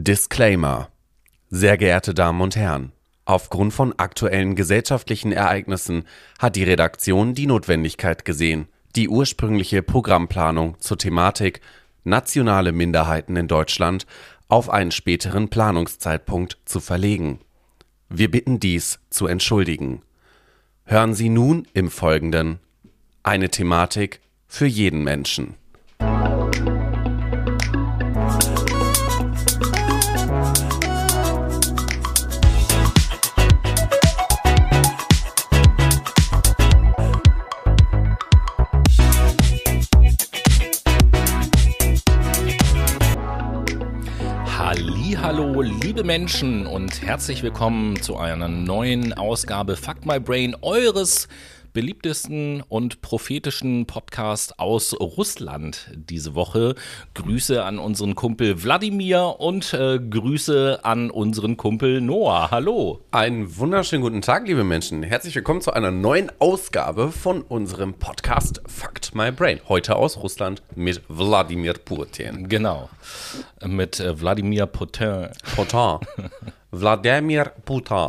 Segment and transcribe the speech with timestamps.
[0.00, 0.90] Disclaimer.
[1.50, 2.92] Sehr geehrte Damen und Herren,
[3.24, 6.04] aufgrund von aktuellen gesellschaftlichen Ereignissen
[6.38, 11.60] hat die Redaktion die Notwendigkeit gesehen, die ursprüngliche Programmplanung zur Thematik
[12.04, 14.06] nationale Minderheiten in Deutschland
[14.46, 17.40] auf einen späteren Planungszeitpunkt zu verlegen.
[18.08, 20.02] Wir bitten dies zu entschuldigen.
[20.84, 22.60] Hören Sie nun im Folgenden
[23.24, 25.57] eine Thematik für jeden Menschen.
[46.08, 51.28] Menschen und herzlich willkommen zu einer neuen Ausgabe Fuck My Brain eures
[51.78, 56.74] beliebtesten und prophetischen Podcast aus Russland diese Woche.
[57.14, 62.50] Grüße an unseren Kumpel Wladimir und äh, Grüße an unseren Kumpel Noah.
[62.50, 63.04] Hallo.
[63.12, 65.04] Einen wunderschönen guten Tag, liebe Menschen.
[65.04, 69.60] Herzlich willkommen zu einer neuen Ausgabe von unserem Podcast Fucked My Brain.
[69.68, 72.48] Heute aus Russland mit Wladimir Putin.
[72.48, 72.90] Genau.
[73.64, 75.28] Mit äh, Wladimir Putin.
[75.54, 75.98] Putin.
[76.70, 78.08] Wladimir Putin.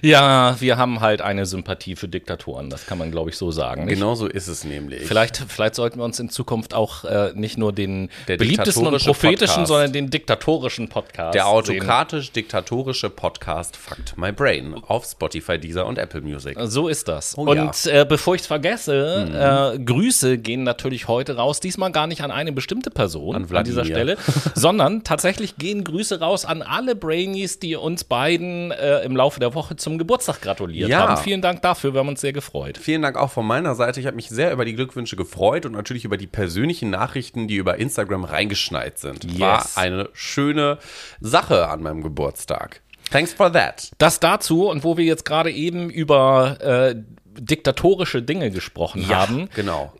[0.00, 3.84] Ja, wir haben halt eine Sympathie für Diktatoren, das kann man, glaube ich, so sagen.
[3.84, 3.96] Nicht?
[3.96, 5.02] Genau so ist es nämlich.
[5.06, 9.04] Vielleicht, vielleicht sollten wir uns in Zukunft auch äh, nicht nur den Der beliebtesten und
[9.04, 9.68] prophetischen, Podcast.
[9.68, 11.34] sondern den diktatorischen Podcast.
[11.34, 16.56] Der autokratisch-diktatorische Podcast Fucked My Brain auf Spotify, Deezer und Apple Music.
[16.62, 17.36] So ist das.
[17.36, 18.00] Oh, und ja.
[18.00, 19.80] äh, bevor ich es vergesse, mhm.
[19.80, 21.60] äh, Grüße gehen natürlich heute raus.
[21.60, 24.16] Diesmal gar nicht an eine bestimmte Person an, an dieser Stelle,
[24.54, 29.40] sondern tatsächlich gehen Grüße raus an alle Brainies, die uns uns beiden äh, im Laufe
[29.40, 31.00] der Woche zum Geburtstag gratuliert ja.
[31.00, 31.16] haben.
[31.22, 32.78] Vielen Dank dafür, wir haben uns sehr gefreut.
[32.78, 33.98] Vielen Dank auch von meiner Seite.
[33.98, 37.56] Ich habe mich sehr über die Glückwünsche gefreut und natürlich über die persönlichen Nachrichten, die
[37.56, 39.24] über Instagram reingeschneit sind.
[39.24, 39.40] Yes.
[39.40, 40.78] War eine schöne
[41.20, 42.82] Sache an meinem Geburtstag.
[43.10, 43.90] Thanks for that.
[43.98, 46.94] Das dazu und wo wir jetzt gerade eben über äh,
[47.40, 49.48] diktatorische Dinge gesprochen ja, haben.
[49.54, 49.92] Genau.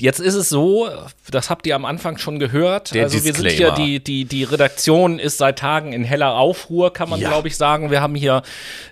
[0.00, 0.88] Jetzt ist es so,
[1.30, 2.94] das habt ihr am Anfang schon gehört.
[2.94, 6.92] Der also wir sind hier, die, die, die Redaktion ist seit Tagen in heller Aufruhr,
[6.92, 7.28] kann man ja.
[7.28, 7.90] glaube ich sagen.
[7.90, 8.42] Wir haben hier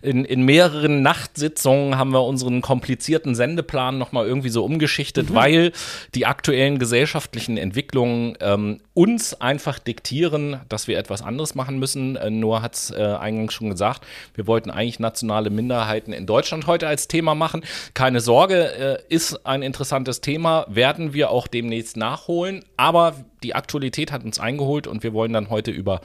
[0.03, 5.35] in, in mehreren Nachtsitzungen haben wir unseren komplizierten Sendeplan nochmal irgendwie so umgeschichtet, mhm.
[5.35, 5.73] weil
[6.15, 12.17] die aktuellen gesellschaftlichen Entwicklungen ähm, uns einfach diktieren, dass wir etwas anderes machen müssen.
[12.17, 14.05] Äh, Noah hat es äh, eingangs schon gesagt,
[14.35, 17.63] wir wollten eigentlich nationale Minderheiten in Deutschland heute als Thema machen.
[17.95, 22.65] Keine Sorge, äh, ist ein interessantes Thema, werden werden wir auch demnächst nachholen.
[22.77, 26.01] Aber die Aktualität hat uns eingeholt und wir wollen dann heute über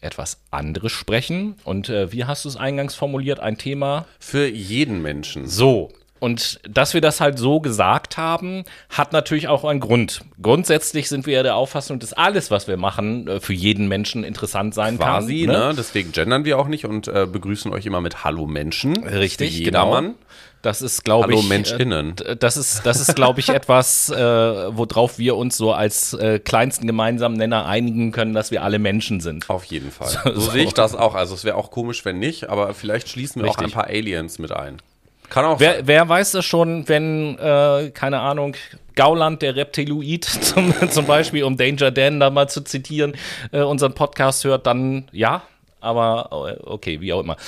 [0.00, 1.54] etwas anderes sprechen.
[1.62, 3.38] Und äh, wie hast du es eingangs formuliert?
[3.38, 5.46] Ein Thema für jeden Menschen.
[5.46, 5.90] So.
[6.22, 10.20] Und dass wir das halt so gesagt haben, hat natürlich auch einen Grund.
[10.40, 14.22] Grundsätzlich sind wir ja der Auffassung, dass alles, was wir machen, äh, für jeden Menschen
[14.22, 15.54] interessant sein Quasi, kann.
[15.54, 15.66] Ne?
[15.70, 15.74] ne?
[15.76, 19.02] Deswegen gendern wir auch nicht und äh, begrüßen euch immer mit Hallo Menschen.
[19.02, 20.04] Richtig, jedermann.
[20.04, 20.16] Genau.
[20.62, 21.38] Das ist, glaube ich.
[21.38, 22.14] Hallo Menschinnen.
[22.24, 26.38] Äh, das ist, das ist, glaube ich, etwas, äh, worauf wir uns so als äh,
[26.38, 29.50] kleinsten gemeinsamen Nenner einigen können, dass wir alle Menschen sind.
[29.50, 30.06] Auf jeden Fall.
[30.24, 31.16] So, so sehe ich das auch.
[31.16, 33.58] Also es wäre auch komisch, wenn nicht, aber vielleicht schließen wir Richtig.
[33.58, 34.80] auch ein paar Aliens mit ein.
[35.32, 38.54] Kann auch wer, wer weiß das schon, wenn, äh, keine Ahnung,
[38.94, 43.14] Gauland, der Reptiloid zum, zum Beispiel, um Danger Dan da mal zu zitieren,
[43.50, 45.42] äh, unseren Podcast hört, dann ja,
[45.80, 47.38] aber äh, okay, wie auch immer.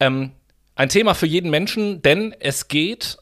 [0.00, 0.32] Ähm,
[0.74, 3.18] ein Thema für jeden Menschen, denn es geht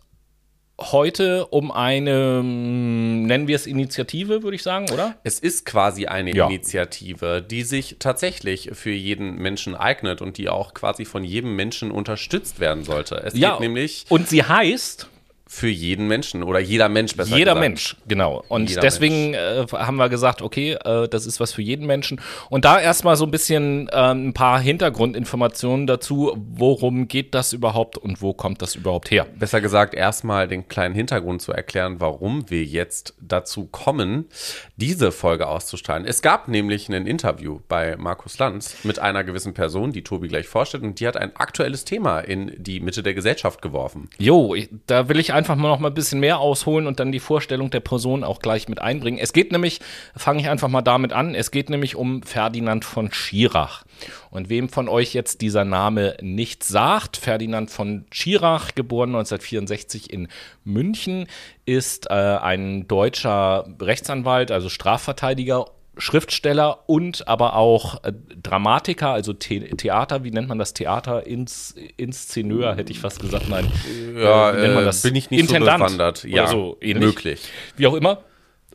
[0.81, 5.17] heute um eine, hm, nennen wir es Initiative, würde ich sagen, oder?
[5.25, 6.47] Es ist quasi eine ja.
[6.47, 11.91] Initiative, die sich tatsächlich für jeden Menschen eignet und die auch quasi von jedem Menschen
[11.91, 13.17] unterstützt werden sollte.
[13.17, 14.05] Es ja, geht nämlich.
[14.09, 15.09] Und sie heißt
[15.49, 17.61] für jeden Menschen oder jeder Mensch besser Jeder gesagt.
[17.61, 18.45] Mensch, genau.
[18.49, 22.21] Und jeder deswegen äh, haben wir gesagt, okay, äh, das ist was für jeden Menschen.
[22.51, 27.97] Und da erstmal so ein bisschen äh, ein paar Hintergrundinformationen dazu, worum geht das überhaupt
[27.97, 29.27] und wo kommt das überhaupt her?
[29.39, 34.27] Besser gesagt, erstmal den kleinen Hintergrund zu erklären, warum wir jetzt dazu kommen,
[34.75, 36.07] diese Folge auszustrahlen.
[36.07, 40.49] Es gab nämlich ein Interview bei Markus Lanz mit einer gewissen Person, die Tobi gleich
[40.49, 44.09] vorstellt, und die hat ein aktuelles Thema in die Mitte der Gesellschaft geworfen.
[44.19, 44.57] Jo,
[44.87, 47.71] da will ich einfach mal noch mal ein bisschen mehr ausholen und dann die Vorstellung
[47.71, 49.19] der Person auch gleich mit einbringen.
[49.19, 49.81] Es geht nämlich,
[50.17, 53.85] fange ich einfach mal damit an, es geht nämlich um Ferdinand von Schirach.
[54.31, 60.29] Und wem von euch jetzt dieser Name nicht sagt, Ferdinand von Schirach, geboren 1964 in
[60.65, 61.27] München,
[61.65, 65.67] ist äh, ein deutscher Rechtsanwalt, also Strafverteidiger
[65.99, 68.13] Schriftsteller und aber auch äh,
[68.43, 70.75] Dramatiker, also The Theater, wie nennt man das?
[70.75, 73.49] Theater, Ins Inszeneur, hätte ich fast gesagt.
[73.49, 73.71] Nein,
[74.15, 75.03] ja, äh, wie nennt man das?
[75.03, 76.25] bin ich nicht Intendant so bewandert.
[76.25, 77.05] Ja, so ähnlich.
[77.05, 77.49] möglich.
[77.77, 78.19] Wie auch immer.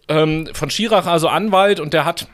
[0.07, 2.27] Ähm, von Schirach, also Anwalt, und der hat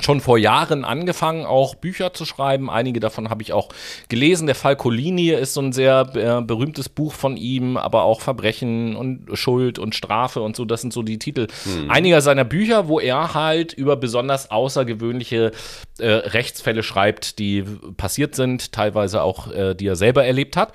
[0.00, 2.70] schon vor Jahren angefangen, auch Bücher zu schreiben.
[2.70, 3.68] Einige davon habe ich auch
[4.08, 4.46] gelesen.
[4.46, 8.96] Der Fall Colini ist so ein sehr äh, berühmtes Buch von ihm, aber auch Verbrechen
[8.96, 10.64] und Schuld und Strafe und so.
[10.64, 11.90] Das sind so die Titel hm.
[11.90, 15.52] einiger seiner Bücher, wo er halt über besonders außergewöhnliche
[15.98, 17.64] äh, Rechtsfälle schreibt, die
[17.96, 20.72] passiert sind, teilweise auch, äh, die er selber erlebt hat.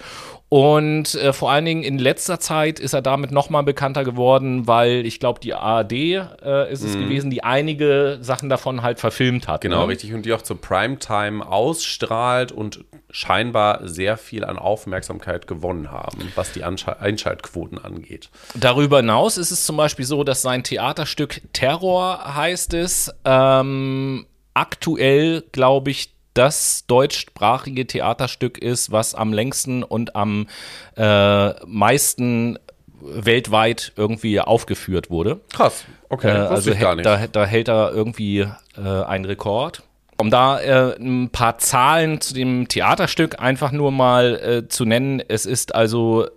[0.55, 5.05] Und äh, vor allen Dingen in letzter Zeit ist er damit nochmal bekannter geworden, weil
[5.05, 7.01] ich glaube, die ARD äh, ist es mhm.
[7.01, 9.59] gewesen, die einige Sachen davon halt verfilmt hat.
[9.59, 9.89] Genau, ne?
[9.89, 10.13] richtig.
[10.13, 16.53] Und die auch zur Primetime ausstrahlt und scheinbar sehr viel an Aufmerksamkeit gewonnen haben, was
[16.53, 18.29] die Ansche Einschaltquoten angeht.
[18.53, 25.43] Darüber hinaus ist es zum Beispiel so, dass sein Theaterstück Terror heißt es, ähm, aktuell,
[25.51, 30.47] glaube ich, das deutschsprachige Theaterstück ist, was am längsten und am
[30.95, 32.59] äh, meisten
[33.01, 35.39] weltweit irgendwie aufgeführt wurde.
[35.53, 36.29] Krass, okay.
[36.29, 38.47] Äh, also da, da, hält er irgendwie
[38.77, 39.83] äh, einen Rekord.
[40.17, 45.21] Um da äh, ein paar Zahlen zu dem Theaterstück einfach nur mal äh, zu nennen.
[45.27, 46.27] Es ist also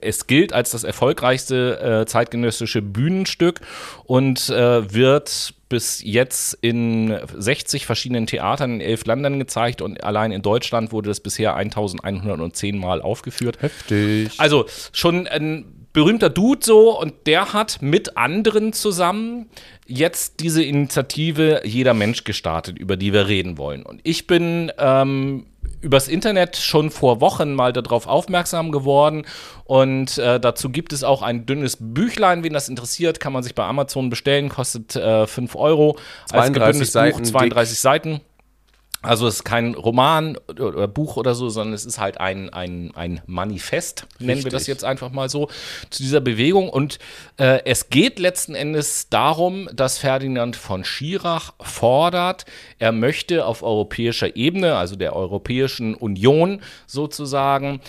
[0.00, 3.60] es gilt als das erfolgreichste äh, zeitgenössische Bühnenstück
[4.04, 10.32] und äh, wird bis jetzt in 60 verschiedenen Theatern in elf Ländern gezeigt und allein
[10.32, 13.60] in Deutschland wurde das bisher 1110 Mal aufgeführt.
[13.60, 14.38] Heftig.
[14.38, 19.48] Also schon ein berühmter Dude so und der hat mit anderen zusammen
[19.86, 23.84] jetzt diese Initiative Jeder Mensch gestartet, über die wir reden wollen.
[23.84, 25.46] Und ich bin ähm,
[25.84, 29.24] übers Internet schon vor Wochen mal darauf aufmerksam geworden
[29.64, 33.54] und äh, dazu gibt es auch ein dünnes Büchlein, wen das interessiert, kann man sich
[33.54, 35.96] bei Amazon bestellen, kostet äh, 5 Euro.
[36.30, 37.18] 32 Seiten.
[37.18, 37.80] Buch, 32 dick.
[37.80, 38.20] Seiten.
[39.04, 42.92] Also es ist kein Roman oder Buch oder so, sondern es ist halt ein, ein,
[42.94, 44.44] ein Manifest, nennen Richtig.
[44.44, 45.48] wir das jetzt einfach mal so,
[45.90, 46.68] zu dieser Bewegung.
[46.68, 46.98] Und
[47.36, 52.46] äh, es geht letzten Endes darum, dass Ferdinand von Schirach fordert,
[52.78, 57.80] er möchte auf europäischer Ebene, also der Europäischen Union sozusagen,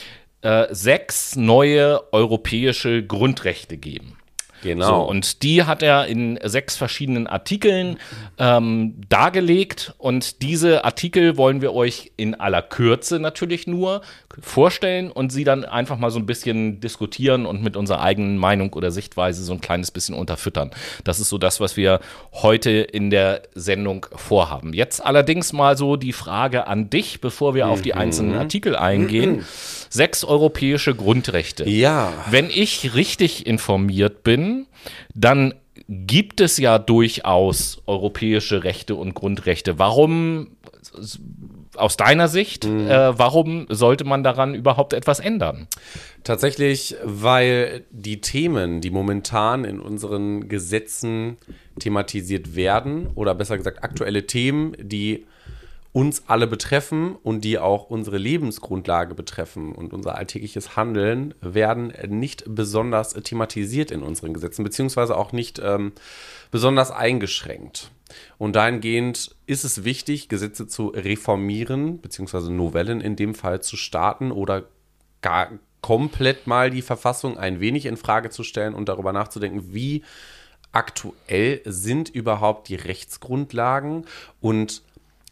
[0.42, 4.18] äh, sechs neue europäische Grundrechte geben.
[4.64, 4.88] Genau.
[4.88, 7.98] So, und die hat er in sechs verschiedenen Artikeln
[8.38, 9.94] ähm, dargelegt.
[9.98, 14.02] Und diese Artikel wollen wir euch in aller Kürze natürlich nur
[14.42, 18.74] vorstellen und sie dann einfach mal so ein bisschen diskutieren und mit unserer eigenen Meinung
[18.74, 20.72] oder Sichtweise so ein kleines bisschen unterfüttern.
[21.04, 22.00] Das ist so das, was wir
[22.34, 24.74] heute in der Sendung vorhaben.
[24.74, 27.72] Jetzt allerdings mal so die Frage an dich, bevor wir mhm.
[27.72, 28.00] auf die mhm.
[28.00, 29.38] einzelnen Artikel eingehen.
[29.38, 29.46] Mhm.
[29.96, 31.70] Sechs europäische Grundrechte.
[31.70, 32.12] Ja.
[32.30, 34.68] Wenn ich richtig informiert bin,
[35.14, 35.54] dann
[35.88, 39.80] gibt es ja durchaus europäische Rechte und Grundrechte.
[39.80, 40.48] Warum,
[41.76, 42.90] aus deiner Sicht, mhm.
[42.90, 45.68] äh, warum sollte man daran überhaupt etwas ändern?
[46.24, 51.38] Tatsächlich, weil die Themen, die momentan in unseren Gesetzen
[51.80, 55.26] thematisiert werden, oder besser gesagt aktuelle Themen, die
[55.96, 62.44] uns alle betreffen und die auch unsere Lebensgrundlage betreffen und unser alltägliches Handeln, werden nicht
[62.46, 65.94] besonders thematisiert in unseren Gesetzen, beziehungsweise auch nicht ähm,
[66.52, 67.92] besonders eingeschränkt.
[68.38, 74.34] Und dahingehend ist es wichtig, Gesetze zu reformieren, beziehungsweise Novellen in dem Fall zu starten
[74.34, 74.66] oder
[75.22, 75.48] gar
[75.80, 80.04] komplett mal die Verfassung ein wenig in Frage zu stellen und darüber nachzudenken, wie
[80.74, 84.04] aktuell sind überhaupt die Rechtsgrundlagen
[84.42, 84.82] und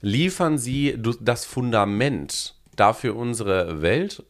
[0.03, 4.21] liefern sie das Fundament dafür unsere Welt,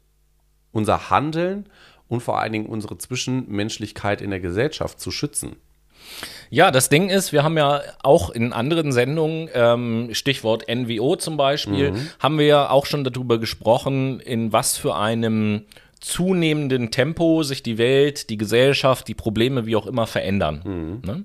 [0.72, 1.68] unser Handeln
[2.08, 5.56] und vor allen Dingen unsere Zwischenmenschlichkeit in der Gesellschaft zu schützen.
[6.52, 11.38] Ja, das Ding ist, wir haben ja auch in anderen Sendungen, ähm, Stichwort NWO zum
[11.38, 12.10] Beispiel, mhm.
[12.20, 15.66] haben wir ja auch schon darüber gesprochen, in was für einem
[16.04, 20.62] zunehmenden Tempo sich die Welt, die Gesellschaft, die Probleme, wie auch immer, verändern.
[20.64, 21.02] Mhm.
[21.06, 21.24] Ne?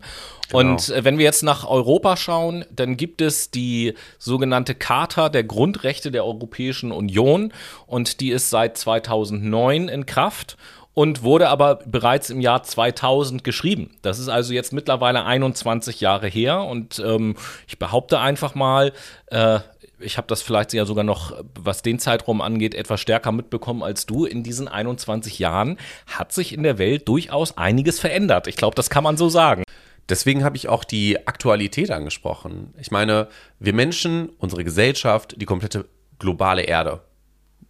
[0.49, 0.59] Genau.
[0.59, 5.45] Und äh, wenn wir jetzt nach Europa schauen, dann gibt es die sogenannte Charta der
[5.45, 7.53] Grundrechte der Europäischen Union
[7.87, 10.57] und die ist seit 2009 in Kraft
[10.95, 13.91] und wurde aber bereits im Jahr 2000 geschrieben.
[14.03, 18.93] Das ist also jetzt mittlerweile 21 Jahre her und ähm, ich behaupte einfach mal,
[19.27, 19.61] äh,
[20.01, 24.07] ich habe das vielleicht ja sogar noch, was den Zeitraum angeht, etwas stärker mitbekommen als
[24.07, 24.25] du.
[24.25, 28.47] In diesen 21 Jahren hat sich in der Welt durchaus einiges verändert.
[28.47, 29.63] Ich glaube, das kann man so sagen.
[30.09, 32.73] Deswegen habe ich auch die Aktualität angesprochen.
[32.81, 33.29] Ich meine,
[33.59, 35.87] wir Menschen, unsere Gesellschaft, die komplette
[36.19, 37.03] globale Erde.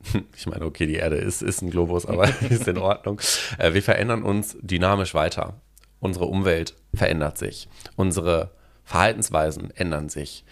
[0.36, 3.20] Ich meine, okay, die Erde ist, ist ein Globus, aber ist in Ordnung.
[3.58, 5.60] Äh, wir verändern uns dynamisch weiter.
[5.98, 7.68] Unsere Umwelt verändert sich.
[7.96, 8.52] Unsere
[8.84, 10.44] Verhaltensweisen ändern sich.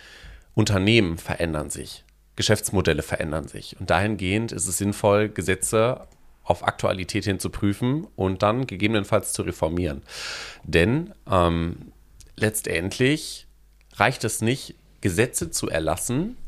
[0.57, 2.03] Unternehmen verändern sich,
[2.35, 3.77] Geschäftsmodelle verändern sich.
[3.79, 6.09] Und dahingehend ist es sinnvoll, Gesetze
[6.45, 10.01] auf Aktualität hin zu prüfen und dann gegebenenfalls zu reformieren.
[10.65, 11.93] Denn ähm,
[12.37, 13.47] letztendlich
[13.97, 16.39] reicht es nicht, Gesetze zu erlassen,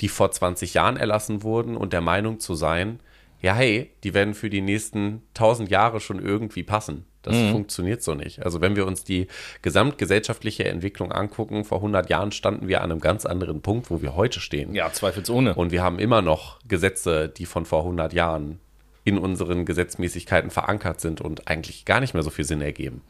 [0.00, 3.00] die vor 20 Jahren erlassen wurden und der Meinung zu sein,
[3.42, 7.04] ja, hey, die werden für die nächsten 1000 Jahre schon irgendwie passen.
[7.22, 7.52] Das mhm.
[7.52, 8.44] funktioniert so nicht.
[8.44, 9.26] Also wenn wir uns die
[9.62, 14.16] gesamtgesellschaftliche Entwicklung angucken, vor 100 Jahren standen wir an einem ganz anderen Punkt, wo wir
[14.16, 14.74] heute stehen.
[14.74, 15.54] Ja, zweifelsohne.
[15.54, 18.60] Und wir haben immer noch Gesetze, die von vor 100 Jahren
[19.02, 23.00] in unseren Gesetzmäßigkeiten verankert sind und eigentlich gar nicht mehr so viel Sinn ergeben.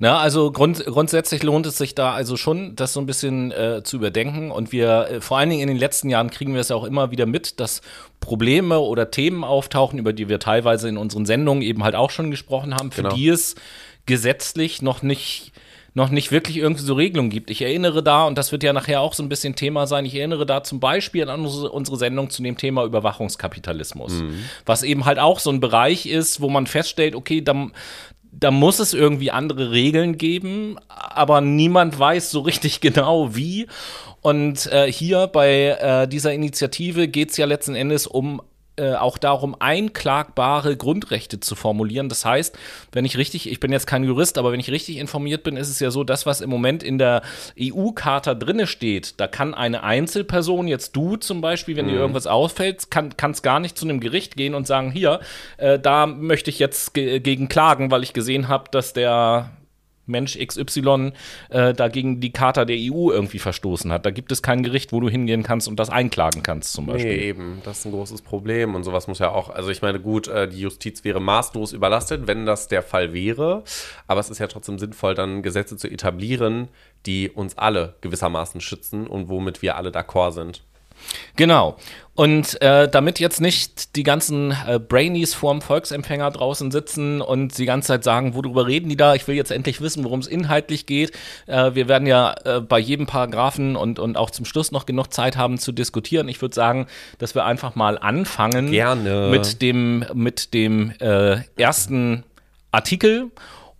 [0.00, 3.82] Na, also grund, grundsätzlich lohnt es sich da also schon, das so ein bisschen äh,
[3.84, 4.50] zu überdenken.
[4.50, 6.84] Und wir, äh, vor allen Dingen in den letzten Jahren kriegen wir es ja auch
[6.84, 7.82] immer wieder mit, dass
[8.18, 12.32] Probleme oder Themen auftauchen, über die wir teilweise in unseren Sendungen eben halt auch schon
[12.32, 13.14] gesprochen haben, für genau.
[13.14, 13.54] die es
[14.06, 15.52] gesetzlich noch nicht
[15.98, 17.50] noch nicht wirklich irgendwie so Regelungen gibt.
[17.50, 20.14] Ich erinnere da, und das wird ja nachher auch so ein bisschen Thema sein, ich
[20.14, 24.44] erinnere da zum Beispiel an unsere, Sendung zu dem Thema Überwachungskapitalismus, mhm.
[24.64, 27.66] was eben halt auch so ein Bereich ist, wo man feststellt, okay, da,
[28.30, 33.66] da muss es irgendwie andere Regeln geben, aber niemand weiß so richtig genau wie.
[34.20, 38.40] Und äh, hier bei äh, dieser Initiative geht es ja letzten Endes um
[38.78, 42.08] äh, auch darum, einklagbare Grundrechte zu formulieren.
[42.08, 42.56] Das heißt,
[42.92, 45.68] wenn ich richtig, ich bin jetzt kein Jurist, aber wenn ich richtig informiert bin, ist
[45.68, 47.22] es ja so, das, was im Moment in der
[47.60, 51.90] EU-Charta drinne steht, da kann eine Einzelperson, jetzt du zum Beispiel, wenn mhm.
[51.90, 55.20] dir irgendwas auffällt, kann es gar nicht zu einem Gericht gehen und sagen, hier,
[55.56, 59.50] äh, da möchte ich jetzt ge gegen klagen, weil ich gesehen habe, dass der
[60.08, 61.12] Mensch XY
[61.50, 64.06] äh, dagegen die Charta der EU irgendwie verstoßen hat.
[64.06, 67.16] Da gibt es kein Gericht, wo du hingehen kannst und das einklagen kannst, zum Beispiel.
[67.16, 67.60] Nee, eben.
[67.64, 68.74] Das ist ein großes Problem.
[68.74, 72.26] Und sowas muss ja auch, also ich meine, gut, äh, die Justiz wäre maßlos überlastet,
[72.26, 73.62] wenn das der Fall wäre.
[74.06, 76.68] Aber es ist ja trotzdem sinnvoll, dann Gesetze zu etablieren,
[77.06, 80.62] die uns alle gewissermaßen schützen und womit wir alle d'accord sind.
[81.36, 81.76] Genau.
[82.18, 87.64] Und äh, damit jetzt nicht die ganzen äh, Brainies vorm Volksempfänger draußen sitzen und die
[87.64, 89.14] ganze Zeit sagen, worüber reden die da?
[89.14, 91.12] Ich will jetzt endlich wissen, worum es inhaltlich geht.
[91.46, 95.12] Äh, wir werden ja äh, bei jedem Paragraphen und, und auch zum Schluss noch genug
[95.12, 96.28] Zeit haben zu diskutieren.
[96.28, 96.88] Ich würde sagen,
[97.18, 99.28] dass wir einfach mal anfangen Gerne.
[99.30, 102.24] mit dem, mit dem äh, ersten
[102.72, 103.30] Artikel.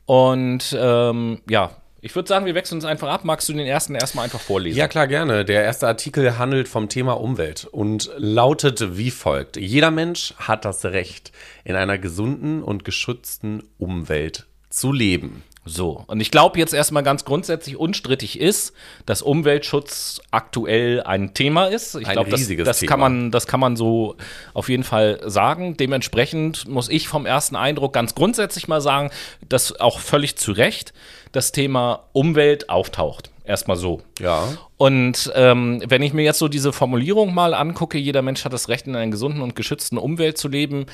[0.06, 3.25] Und ähm, ja, ich würde sagen, wir wechseln uns einfach ab.
[3.25, 4.78] Magst du den ersten erstmal einfach vorlesen?
[4.78, 5.45] Ja, klar, gerne.
[5.45, 9.57] Der erste Artikel handelt vom Thema Umwelt und lautet wie folgt.
[9.57, 11.33] Jeder Mensch hat das Recht,
[11.64, 15.43] in einer gesunden und geschützten Umwelt zu leben.
[15.68, 18.72] So, und ich glaube jetzt erstmal ganz grundsätzlich unstrittig ist,
[19.04, 21.94] dass Umweltschutz aktuell ein Thema ist.
[21.94, 24.16] Ich glaube, das, das kann man, das kann man so
[24.54, 25.76] auf jeden Fall sagen.
[25.76, 29.10] Dementsprechend muss ich vom ersten Eindruck ganz grundsätzlich mal sagen,
[29.46, 30.94] dass auch völlig zu Recht
[31.32, 33.30] das Thema Umwelt auftaucht.
[33.44, 34.02] Erstmal so.
[34.20, 34.48] Ja.
[34.76, 38.68] Und ähm, wenn ich mir jetzt so diese Formulierung mal angucke, jeder Mensch hat das
[38.68, 40.87] Recht, in einer gesunden und geschützten Umwelt zu leben,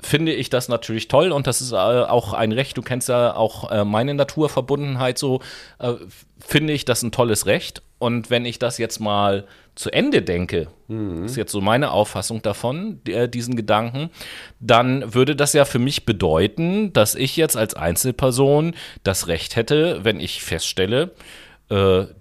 [0.00, 2.76] finde ich das natürlich toll und das ist äh, auch ein Recht.
[2.76, 5.40] Du kennst ja auch äh, meine Naturverbundenheit so,
[5.78, 5.94] äh,
[6.38, 7.82] finde ich das ein tolles Recht.
[7.98, 11.24] Und wenn ich das jetzt mal zu Ende denke, mhm.
[11.24, 14.10] ist jetzt so meine Auffassung davon, diesen Gedanken,
[14.60, 20.04] dann würde das ja für mich bedeuten, dass ich jetzt als Einzelperson das Recht hätte,
[20.04, 21.12] wenn ich feststelle,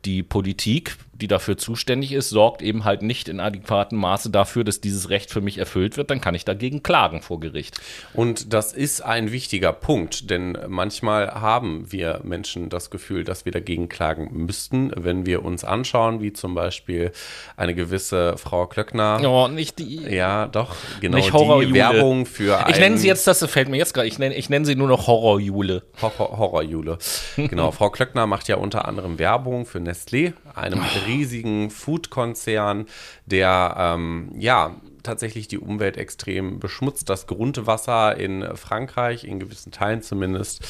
[0.06, 4.82] die Politik die dafür zuständig ist, sorgt eben halt nicht in adäquatem Maße dafür, dass
[4.82, 7.80] dieses Recht für mich erfüllt wird, dann kann ich dagegen klagen vor Gericht.
[8.14, 13.54] Und das ist ein wichtiger Punkt, denn manchmal haben wir Menschen das Gefühl, dass wir
[13.54, 17.12] dagegen klagen müssten, wenn wir uns anschauen, wie zum Beispiel
[17.56, 19.22] eine gewisse Frau Klöckner.
[19.26, 20.04] Oh, nicht die.
[20.04, 23.94] Ja, doch, genau nicht die Werbung für Ich nenne sie jetzt, das fällt mir jetzt
[23.94, 25.84] gerade, ich nenne ich nenn sie nur noch Horrorjule.
[26.02, 26.98] Horror, Horrorjule.
[27.38, 32.86] genau, Frau Klöckner macht ja unter anderem Werbung für Nestlé, einem oh riesigen Food-Konzern,
[33.26, 40.02] der ähm, ja tatsächlich die Umwelt extrem beschmutzt, das Grundwasser in Frankreich, in gewissen Teilen
[40.02, 40.64] zumindest,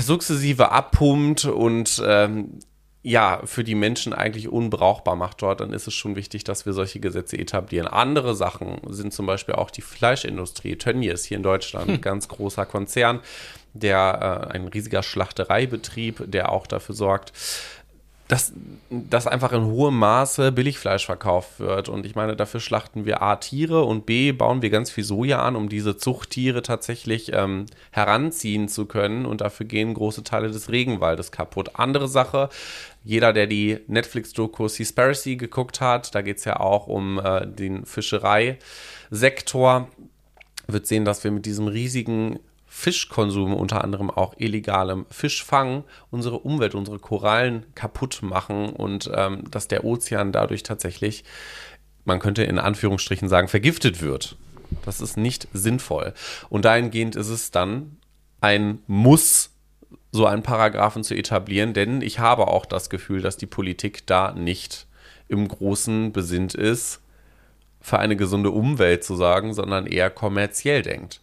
[0.00, 2.60] sukzessive abpumpt und ähm,
[3.02, 6.72] ja, für die Menschen eigentlich unbrauchbar macht dort, dann ist es schon wichtig, dass wir
[6.72, 7.86] solche Gesetze etablieren.
[7.86, 10.74] Andere Sachen sind zum Beispiel auch die Fleischindustrie.
[10.74, 12.00] Tönnies hier in Deutschland, hm.
[12.00, 13.20] ganz großer Konzern,
[13.74, 17.32] der äh, ein riesiger Schlachtereibetrieb, der auch dafür sorgt,
[18.28, 18.52] dass,
[18.90, 21.88] dass einfach in hohem Maße Billigfleisch verkauft wird.
[21.88, 25.42] Und ich meine, dafür schlachten wir A Tiere und B bauen wir ganz viel Soja
[25.42, 29.26] an, um diese Zuchttiere tatsächlich ähm, heranziehen zu können.
[29.26, 31.70] Und dafür gehen große Teile des Regenwaldes kaputt.
[31.74, 32.48] Andere Sache,
[33.04, 37.86] jeder, der die Netflix-Doku Seaspiracy geguckt hat, da geht es ja auch um äh, den
[37.86, 39.88] Fischereisektor,
[40.66, 42.40] wird sehen, dass wir mit diesem riesigen
[42.78, 49.66] Fischkonsum, unter anderem auch illegalem Fischfang, unsere Umwelt, unsere Korallen kaputt machen und ähm, dass
[49.66, 51.24] der Ozean dadurch tatsächlich,
[52.04, 54.36] man könnte in Anführungsstrichen sagen, vergiftet wird.
[54.84, 56.12] Das ist nicht sinnvoll.
[56.50, 57.96] Und dahingehend ist es dann
[58.42, 59.54] ein Muss,
[60.12, 64.32] so einen Paragraphen zu etablieren, denn ich habe auch das Gefühl, dass die Politik da
[64.32, 64.86] nicht
[65.28, 67.00] im Großen besinnt ist,
[67.80, 71.22] für eine gesunde Umwelt zu sagen, sondern eher kommerziell denkt.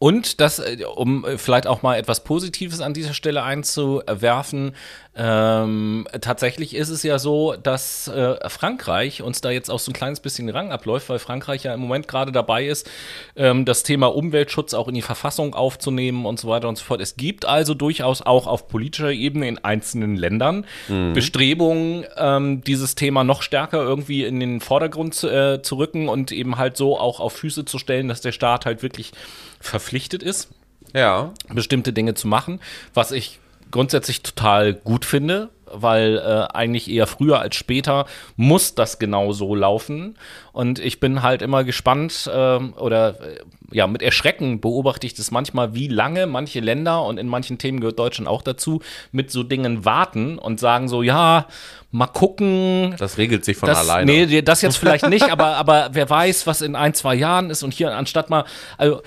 [0.00, 4.74] Und das, äh, um äh, vielleicht auch mal etwas Positives an dieser Stelle einzuwerfen,
[5.14, 9.94] ähm, tatsächlich ist es ja so, dass äh, Frankreich uns da jetzt auch so ein
[9.94, 12.90] kleines bisschen Rang abläuft, weil Frankreich ja im Moment gerade dabei ist,
[13.36, 17.02] ähm, das Thema Umweltschutz auch in die Verfassung aufzunehmen und so weiter und so fort.
[17.02, 21.12] Es gibt also durchaus auch auf politischer Ebene in einzelnen Ländern mhm.
[21.12, 26.32] Bestrebungen, ähm, dieses Thema noch stärker irgendwie in den Vordergrund zu, äh, zu rücken und
[26.32, 29.12] eben halt so auch auf Füße zu stellen, dass der Staat halt wirklich
[29.60, 30.48] verpflichtet ist,
[30.94, 31.32] ja.
[31.48, 32.60] bestimmte Dinge zu machen,
[32.94, 33.38] was ich
[33.70, 39.54] grundsätzlich total gut finde, weil äh, eigentlich eher früher als später muss das genau so
[39.54, 40.16] laufen.
[40.52, 43.38] Und ich bin halt immer gespannt äh, oder äh,
[43.72, 47.78] ja, mit Erschrecken beobachte ich das manchmal, wie lange manche Länder und in manchen Themen
[47.78, 51.46] gehört Deutschland auch dazu, mit so Dingen warten und sagen so, ja,
[51.92, 52.96] mal gucken.
[52.98, 54.10] Das regelt sich von das, alleine.
[54.10, 57.62] Nee, das jetzt vielleicht nicht, aber, aber wer weiß, was in ein, zwei Jahren ist
[57.62, 58.44] und hier anstatt mal,
[58.76, 59.02] also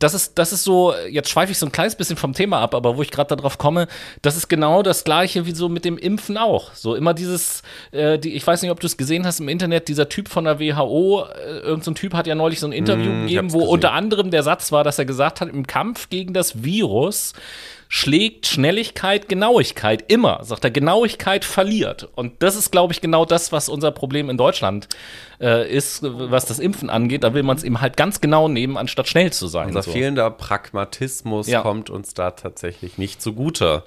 [0.00, 2.74] das ist, das ist so, jetzt schweife ich so ein kleines bisschen vom Thema ab,
[2.74, 3.86] aber wo ich gerade darauf komme,
[4.22, 6.74] das ist genau das gleiche wie so mit dem Impfen auch.
[6.74, 9.88] So immer dieses, äh, die, ich weiß nicht, ob du es gesehen hast im Internet,
[9.88, 13.12] dieser Typ von der WHO, äh, irgendein so Typ hat ja neulich so ein Interview
[13.12, 13.72] mm, gegeben, wo gesehen.
[13.72, 17.34] unter anderem der Satz war, dass er gesagt hat, im Kampf gegen das Virus
[17.92, 20.44] schlägt Schnelligkeit Genauigkeit immer.
[20.44, 22.08] Sagt er, Genauigkeit verliert.
[22.14, 24.88] Und das ist, glaube ich, genau das, was unser Problem in Deutschland
[25.40, 27.24] äh, ist, was das Impfen angeht.
[27.24, 29.66] Da will man es eben halt ganz genau nehmen, anstatt schnell zu sein.
[29.66, 29.90] Unser so.
[29.90, 31.62] fehlender Pragmatismus ja.
[31.62, 33.82] kommt uns da tatsächlich nicht zugute.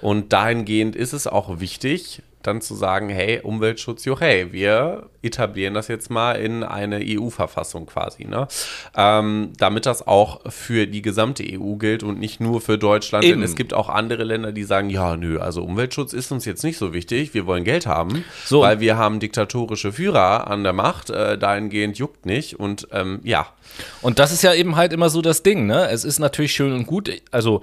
[0.00, 5.74] Und dahingehend ist es auch wichtig, dann zu sagen, hey, Umweltschutz, jo, hey, wir etablieren
[5.74, 8.46] das jetzt mal in eine EU-Verfassung quasi, ne?
[8.94, 13.24] Ähm, damit das auch für die gesamte EU gilt und nicht nur für Deutschland.
[13.24, 13.40] Eben.
[13.40, 16.62] Denn es gibt auch andere Länder, die sagen, ja, nö, also Umweltschutz ist uns jetzt
[16.62, 18.60] nicht so wichtig, wir wollen Geld haben, so.
[18.60, 23.46] weil wir haben diktatorische Führer an der Macht, äh, dahingehend juckt nicht und ähm, ja.
[24.02, 25.88] Und das ist ja eben halt immer so das Ding, ne?
[25.88, 27.62] Es ist natürlich schön und gut, also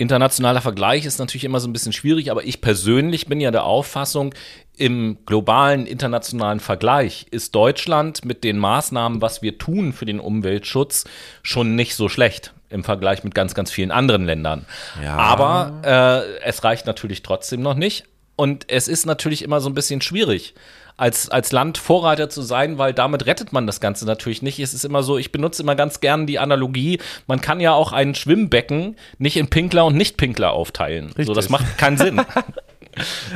[0.00, 3.64] internationaler Vergleich ist natürlich immer so ein bisschen schwierig, aber ich persönlich bin ja der
[3.64, 4.34] Auffassung,
[4.76, 11.04] im globalen internationalen Vergleich ist Deutschland mit den Maßnahmen, was wir tun für den Umweltschutz,
[11.42, 14.64] schon nicht so schlecht im Vergleich mit ganz, ganz vielen anderen Ländern.
[15.04, 15.16] Ja.
[15.16, 18.04] Aber äh, es reicht natürlich trotzdem noch nicht.
[18.36, 20.54] Und es ist natürlich immer so ein bisschen schwierig
[21.00, 24.58] als, als Land Vorreiter zu sein, weil damit rettet man das Ganze natürlich nicht.
[24.58, 27.92] Es ist immer so, ich benutze immer ganz gern die Analogie, man kann ja auch
[27.92, 31.06] ein Schwimmbecken nicht in Pinkler und Nicht-Pinkler aufteilen.
[31.06, 31.26] Richtig.
[31.26, 32.20] So, das macht keinen Sinn.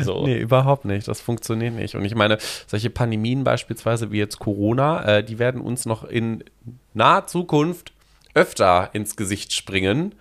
[0.02, 0.26] So.
[0.26, 1.06] Nee, überhaupt nicht.
[1.06, 1.94] Das funktioniert nicht.
[1.94, 6.42] Und ich meine, solche Pandemien beispielsweise wie jetzt Corona, äh, die werden uns noch in
[6.92, 7.92] naher Zukunft
[8.34, 10.16] öfter ins Gesicht springen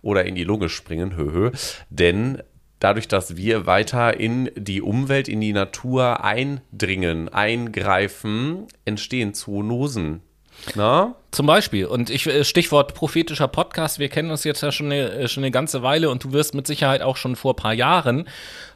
[0.00, 1.50] oder in die Lunge springen, höhö.
[1.90, 2.42] Denn
[2.80, 10.22] dadurch, dass wir weiter in die Umwelt, in die Natur eindringen, eingreifen, entstehen Zoonosen.
[10.74, 11.14] Na?
[11.30, 11.86] Zum Beispiel.
[11.86, 15.44] Und ich, äh, Stichwort prophetischer Podcast, wir kennen uns jetzt ja schon eine, äh, schon
[15.44, 18.28] eine ganze Weile und du wirst mit Sicherheit auch schon vor ein paar Jahren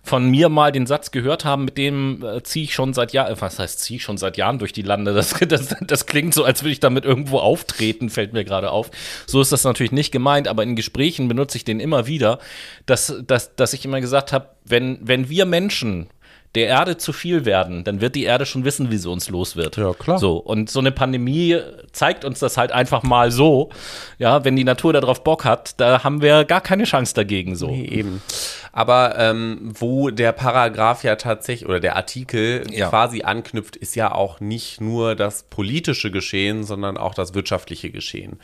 [0.03, 3.41] von mir mal den Satz gehört haben, mit dem äh, ziehe ich schon seit Jahren,
[3.41, 5.15] was heißt ziehe ich schon seit Jahren durch die Lande?
[5.15, 8.91] Das, das, das klingt so, als würde ich damit irgendwo auftreten, fällt mir gerade auf.
[9.27, 12.39] So ist das natürlich nicht gemeint, aber in Gesprächen benutze ich den immer wieder,
[12.85, 16.09] dass, dass, dass ich immer gesagt habe, wenn, wenn wir Menschen
[16.55, 19.57] der Erde zu viel werden, dann wird die Erde schon wissen, wie sie uns los
[19.57, 19.77] wird.
[19.79, 20.19] Ja, klar.
[20.19, 21.59] So, und so eine Pandemie
[21.93, 23.71] zeigt uns das halt einfach mal so.
[24.19, 27.69] Ja, wenn die Natur darauf Bock hat, da haben wir gar keine Chance dagegen so.
[27.69, 28.23] Nee, eben.
[28.73, 32.89] Aber ähm, wo der Paragraph ja tatsächlich oder der Artikel ja.
[32.89, 38.41] quasi anknüpft, ist ja auch nicht nur das politische Geschehen, sondern auch das wirtschaftliche Geschehen.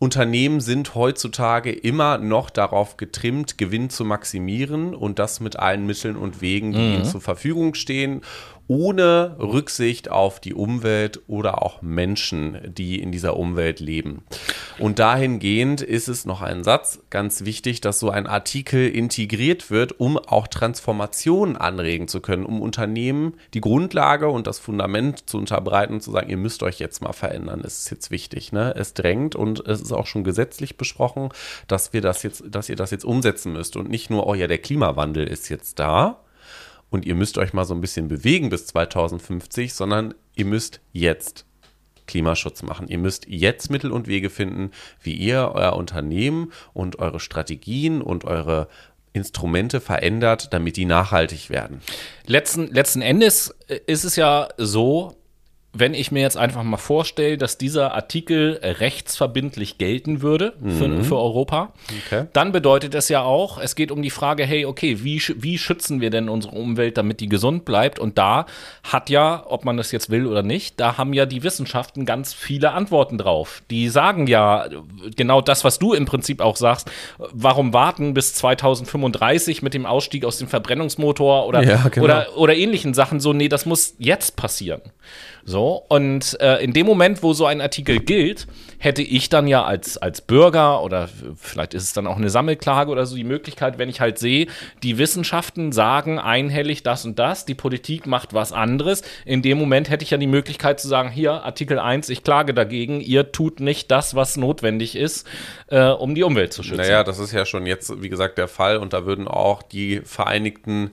[0.00, 6.16] Unternehmen sind heutzutage immer noch darauf getrimmt, Gewinn zu maximieren und das mit allen Mitteln
[6.16, 6.94] und Wegen, die mhm.
[6.94, 8.22] ihnen zur Verfügung stehen
[8.68, 14.22] ohne Rücksicht auf die Umwelt oder auch Menschen, die in dieser Umwelt leben.
[14.78, 19.98] Und dahingehend ist es noch ein Satz, ganz wichtig, dass so ein Artikel integriert wird,
[19.98, 25.94] um auch Transformationen anregen zu können, um Unternehmen die Grundlage und das Fundament zu unterbreiten
[25.94, 27.62] und zu sagen, ihr müsst euch jetzt mal verändern.
[27.64, 28.74] Es ist jetzt wichtig, ne?
[28.76, 31.30] Es drängt und es ist auch schon gesetzlich besprochen,
[31.66, 34.46] dass wir das jetzt, dass ihr das jetzt umsetzen müsst und nicht nur, oh ja,
[34.46, 36.20] der Klimawandel ist jetzt da,
[36.90, 41.44] und ihr müsst euch mal so ein bisschen bewegen bis 2050, sondern ihr müsst jetzt
[42.06, 42.88] Klimaschutz machen.
[42.88, 44.72] Ihr müsst jetzt Mittel und Wege finden,
[45.02, 48.68] wie ihr euer Unternehmen und eure Strategien und eure
[49.12, 51.80] Instrumente verändert, damit die nachhaltig werden.
[52.26, 55.17] Letzten, letzten Endes äh, ist es ja so,
[55.78, 61.04] wenn ich mir jetzt einfach mal vorstelle, dass dieser Artikel rechtsverbindlich gelten würde für, mhm.
[61.04, 61.72] für Europa,
[62.06, 62.26] okay.
[62.32, 66.00] dann bedeutet es ja auch, es geht um die Frage, hey, okay, wie, wie schützen
[66.00, 67.98] wir denn unsere Umwelt, damit die gesund bleibt?
[67.98, 68.46] Und da
[68.82, 72.34] hat ja, ob man das jetzt will oder nicht, da haben ja die Wissenschaften ganz
[72.34, 73.62] viele Antworten drauf.
[73.70, 74.66] Die sagen ja
[75.16, 76.90] genau das, was du im Prinzip auch sagst.
[77.18, 82.04] Warum warten bis 2035 mit dem Ausstieg aus dem Verbrennungsmotor oder, ja, genau.
[82.04, 83.32] oder, oder ähnlichen Sachen so?
[83.32, 84.80] Nee, das muss jetzt passieren.
[85.48, 88.46] So, und äh, in dem Moment, wo so ein Artikel gilt,
[88.78, 92.90] hätte ich dann ja als, als Bürger oder vielleicht ist es dann auch eine Sammelklage
[92.90, 94.46] oder so die Möglichkeit, wenn ich halt sehe,
[94.82, 99.02] die Wissenschaften sagen einhellig das und das, die Politik macht was anderes.
[99.24, 102.54] In dem Moment hätte ich ja die Möglichkeit zu sagen, hier, Artikel 1, ich klage
[102.54, 105.26] dagegen, ihr tut nicht das, was notwendig ist,
[105.68, 106.82] äh, um die Umwelt zu schützen.
[106.82, 110.00] Naja, das ist ja schon jetzt, wie gesagt, der Fall und da würden auch die
[110.04, 110.90] Vereinigten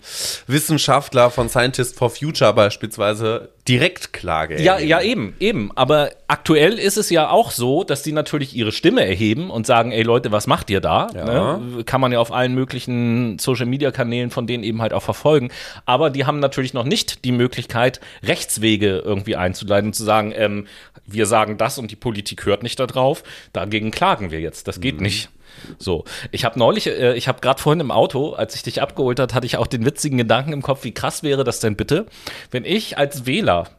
[0.48, 5.72] Wissenschaftler von Scientists for Future beispielsweise direkt Klage Ja, ja, eben, eben.
[5.76, 9.92] Aber aktuell ist es ja auch so, dass die natürlich ihre Stimme erheben und sagen,
[9.92, 11.10] ey Leute, was macht ihr da?
[11.14, 11.58] Ja.
[11.58, 11.84] Ne?
[11.84, 15.50] Kann man ja auf allen möglichen Social-Media-Kanälen von denen eben halt auch verfolgen.
[15.86, 20.68] Aber die haben natürlich noch nicht die Möglichkeit, Rechtswege irgendwie einzuleiten und zu sagen, ähm,
[21.06, 23.24] wir sagen das und die Politik hört nicht darauf.
[23.54, 24.68] Dagegen klagen wir jetzt.
[24.68, 25.04] Das geht mhm.
[25.04, 25.30] nicht.
[25.78, 29.20] So, ich habe neulich, äh, ich habe gerade vorhin im Auto, als ich dich abgeholt
[29.20, 32.06] hat, hatte ich auch den witzigen Gedanken im Kopf, wie krass wäre das denn bitte,
[32.52, 33.70] wenn ich als Wähler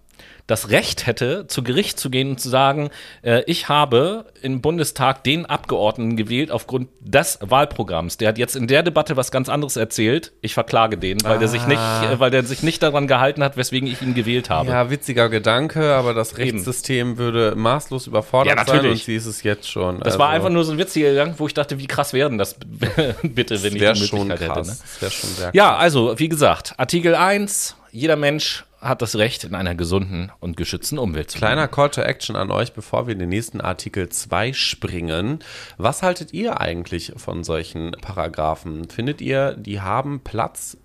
[0.46, 2.90] das Recht hätte, zu Gericht zu gehen und zu sagen,
[3.22, 8.16] äh, ich habe im Bundestag den Abgeordneten gewählt aufgrund des Wahlprogramms.
[8.16, 10.32] Der hat jetzt in der Debatte was ganz anderes erzählt.
[10.40, 11.38] Ich verklage den, weil ah.
[11.38, 12.12] der sich nicht, ah.
[12.12, 14.70] äh, weil der sich nicht daran gehalten hat, weswegen ich ihn gewählt habe.
[14.70, 17.18] Ja, witziger Gedanke, aber das Rechtssystem Eben.
[17.18, 19.98] würde maßlos überfordert ja, sein und sie ist es jetzt schon.
[19.98, 20.18] Das also.
[20.20, 22.56] war einfach nur so ein witziger Gedanke, wo ich dachte, wie krass wäre denn das
[23.22, 24.60] bitte, wenn das ich die Möglichkeit hätte.
[24.60, 24.76] Ne?
[24.76, 25.54] Das wäre schon sehr krass.
[25.54, 30.56] Ja, also, wie gesagt, Artikel 1, jeder Mensch hat das Recht, in einer gesunden und
[30.56, 31.46] geschützten Umwelt zu leben.
[31.46, 35.40] Kleiner Call to Action an euch, bevor wir in den nächsten Artikel 2 springen.
[35.78, 38.88] Was haltet ihr eigentlich von solchen Paragraphen?
[38.88, 40.76] Findet ihr, die haben Platz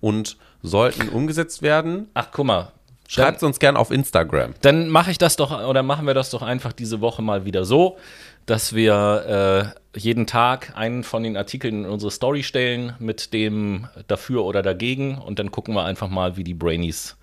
[0.00, 2.08] und sollten umgesetzt werden?
[2.14, 2.72] Ach, guck mal.
[3.08, 4.54] Schreibt es uns gern auf Instagram.
[4.62, 7.66] Dann mache ich das doch, oder machen wir das doch einfach diese Woche mal wieder
[7.66, 7.98] so,
[8.46, 13.86] dass wir äh, jeden Tag einen von den Artikeln in unsere Story stellen mit dem
[14.08, 17.16] dafür oder dagegen und dann gucken wir einfach mal, wie die Brainies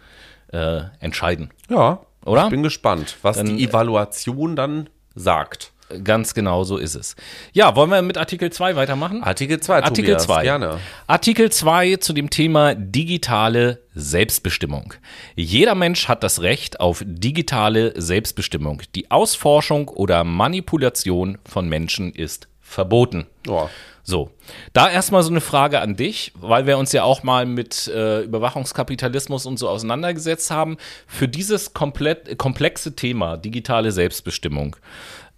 [0.52, 1.52] äh, entscheiden.
[1.70, 2.46] Ja, oder?
[2.46, 5.72] Ich bin gespannt, was dann, die Evaluation dann sagt.
[6.04, 7.16] Ganz genau so ist es.
[7.52, 9.24] Ja, wollen wir mit Artikel 2 weitermachen?
[9.24, 10.44] Artikel 2, Artikel 2.
[10.44, 10.78] Gerne.
[11.08, 14.94] Artikel 2 zu dem Thema digitale Selbstbestimmung.
[15.36, 18.84] Jeder Mensch hat das Recht auf digitale Selbstbestimmung.
[18.94, 23.26] Die Ausforschung oder Manipulation von Menschen ist verboten.
[23.48, 23.68] Oh.
[24.04, 24.32] So,
[24.74, 28.22] da erstmal so eine Frage an dich, weil wir uns ja auch mal mit äh,
[28.22, 30.78] Überwachungskapitalismus und so auseinandergesetzt haben.
[31.06, 34.76] Für dieses komplett, komplexe Thema digitale Selbstbestimmung,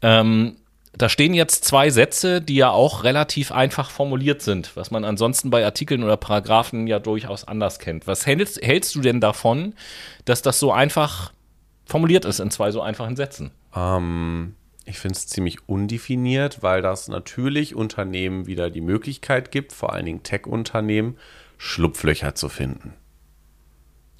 [0.02, 0.56] ähm,
[0.98, 5.50] da stehen jetzt zwei Sätze, die ja auch relativ einfach formuliert sind, was man ansonsten
[5.50, 8.08] bei Artikeln oder Paragraphen ja durchaus anders kennt.
[8.08, 9.74] Was hältst, hältst du denn davon,
[10.26, 11.32] dass das so einfach
[11.86, 13.52] formuliert ist in zwei so einfachen Sätzen?
[13.76, 19.94] Ähm, ich finde es ziemlich undefiniert, weil das natürlich Unternehmen wieder die Möglichkeit gibt, vor
[19.94, 21.18] allen Dingen Tech-Unternehmen,
[21.58, 22.94] Schlupflöcher zu finden.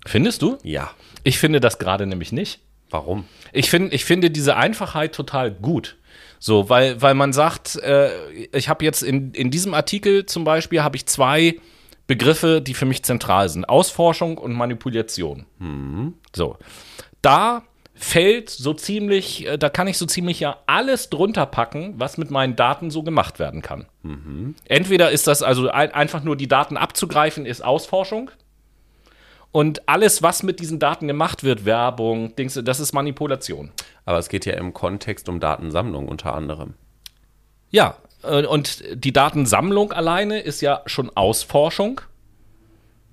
[0.06, 0.58] Findest du?
[0.64, 0.92] Ja.
[1.24, 2.60] Ich finde das gerade nämlich nicht.
[2.90, 3.26] Warum?
[3.54, 5.98] Ich, find, ich finde diese Einfachheit total gut.
[6.40, 8.10] So, weil, weil man sagt, äh,
[8.52, 11.60] ich habe jetzt in, in diesem Artikel zum Beispiel habe ich zwei
[12.08, 15.46] Begriffe, die für mich zentral sind: Ausforschung und Manipulation.
[15.60, 16.16] Mhm.
[16.36, 16.58] So.
[17.22, 17.64] Da
[18.02, 22.32] fällt so ziemlich, äh, da kann ich so ziemlich ja alles drunter packen, was mit
[22.32, 23.86] meinen Daten so gemacht werden kann.
[24.02, 24.56] Mhm.
[24.66, 28.32] Entweder ist das also ein, einfach nur die Daten abzugreifen, ist Ausforschung.
[29.52, 33.72] Und alles, was mit diesen Daten gemacht wird, Werbung, Dings, das ist Manipulation.
[34.06, 36.74] Aber es geht ja im Kontext um Datensammlung unter anderem.
[37.70, 42.02] Ja, äh, und die Datensammlung alleine ist ja schon Ausforschung.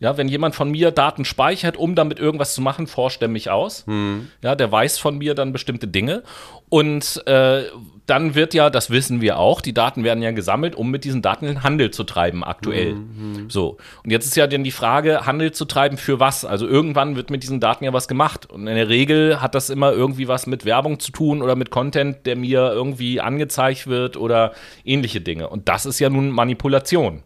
[0.00, 3.50] Ja, wenn jemand von mir Daten speichert, um damit irgendwas zu machen, forscht er mich
[3.50, 3.84] aus.
[3.86, 4.28] Hm.
[4.42, 6.22] Ja, der weiß von mir dann bestimmte Dinge.
[6.68, 7.64] Und äh,
[8.06, 11.20] dann wird ja, das wissen wir auch, die Daten werden ja gesammelt, um mit diesen
[11.20, 12.94] Daten den Handel zu treiben, aktuell.
[12.94, 13.50] Mhm.
[13.50, 13.76] So.
[14.04, 16.44] Und jetzt ist ja dann die Frage, Handel zu treiben für was?
[16.44, 18.46] Also irgendwann wird mit diesen Daten ja was gemacht.
[18.50, 21.70] Und in der Regel hat das immer irgendwie was mit Werbung zu tun oder mit
[21.70, 24.52] Content, der mir irgendwie angezeigt wird oder
[24.84, 25.48] ähnliche Dinge.
[25.48, 27.22] Und das ist ja nun Manipulation.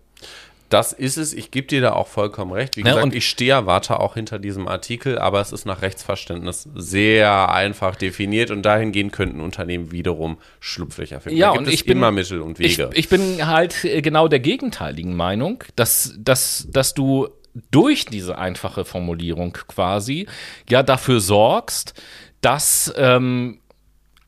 [0.73, 1.35] Das ist es.
[1.35, 2.79] Ich gebe dir da auch vollkommen recht.
[2.79, 5.83] Wie gesagt, ja, und ich stehe, warte auch hinter diesem Artikel, aber es ist nach
[5.83, 11.37] Rechtsverständnis sehr einfach definiert und dahingehend könnten Unternehmen wiederum Schlupflöcher finden.
[11.37, 12.89] Ja, und ich bin immer Mittel und Wege.
[12.93, 17.29] Ich, ich bin halt äh, genau der gegenteiligen Meinung, dass, dass, dass du
[17.71, 20.27] durch diese einfache Formulierung quasi
[20.71, 22.01] ja dafür sorgst,
[22.41, 23.61] dass ähm,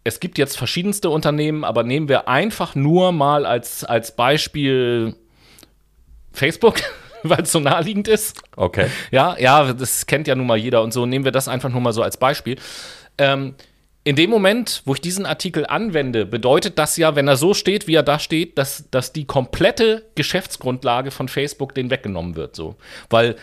[0.05, 5.17] es gibt jetzt verschiedenste Unternehmen, aber nehmen wir einfach nur mal als, als Beispiel
[6.35, 6.81] Facebook,
[7.23, 8.43] weil es so naheliegend ist.
[8.57, 8.89] Okay.
[9.11, 11.07] Ja, ja, das kennt ja nun mal jeder und so.
[11.07, 12.57] Nehmen wir das einfach nur mal so als Beispiel.
[13.17, 13.55] Ähm,
[14.07, 17.87] in dem Moment, wo ich diesen Artikel anwende, bedeutet das ja, wenn er so steht,
[17.87, 22.55] wie er da steht, dass, dass die komplette Geschäftsgrundlage von Facebook den weggenommen wird.
[22.55, 22.77] So.
[23.09, 23.37] Weil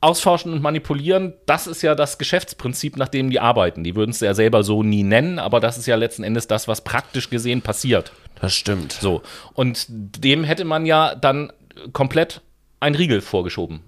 [0.00, 3.84] Ausforschen und manipulieren, das ist ja das Geschäftsprinzip, nach dem die arbeiten.
[3.84, 6.66] Die würden es ja selber so nie nennen, aber das ist ja letzten Endes das,
[6.66, 8.10] was praktisch gesehen passiert.
[8.40, 8.92] Das stimmt.
[8.92, 9.22] So.
[9.52, 11.52] Und dem hätte man ja dann
[11.92, 12.42] komplett
[12.80, 13.80] ein Riegel vorgeschoben.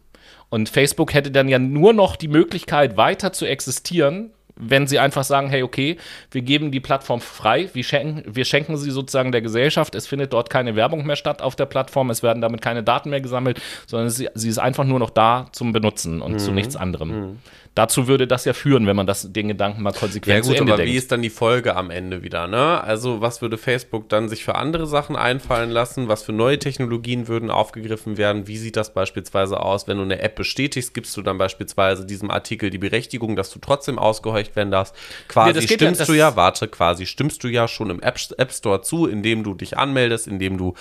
[0.49, 5.25] Und Facebook hätte dann ja nur noch die Möglichkeit, weiter zu existieren, wenn sie einfach
[5.25, 5.97] sagen, hey, okay,
[6.31, 10.35] wir geben die Plattform frei, wir schenken, wir schenken sie sozusagen der Gesellschaft, es findet
[10.35, 13.63] dort keine Werbung mehr statt auf der Plattform, es werden damit keine Daten mehr gesammelt,
[13.87, 16.39] sondern sie, sie ist einfach nur noch da zum Benutzen und mhm.
[16.39, 17.09] zu nichts anderem.
[17.09, 17.39] Mhm
[17.75, 20.77] dazu würde das ja führen, wenn man das, den Gedanken mal konsequent ja, gut, aber
[20.77, 20.93] denkt.
[20.93, 22.83] wie ist dann die Folge am Ende wieder, ne?
[22.83, 26.09] Also, was würde Facebook dann sich für andere Sachen einfallen lassen?
[26.09, 28.47] Was für neue Technologien würden aufgegriffen werden?
[28.47, 32.31] Wie sieht das beispielsweise aus, wenn du eine App bestätigst, gibst du dann beispielsweise diesem
[32.31, 34.95] Artikel die Berechtigung, dass du trotzdem ausgehorcht werden darfst?
[35.29, 38.53] Quasi nee, stimmst ja, du ja, warte, quasi stimmst du ja schon im App, App
[38.53, 40.75] Store zu, indem du dich anmeldest, indem du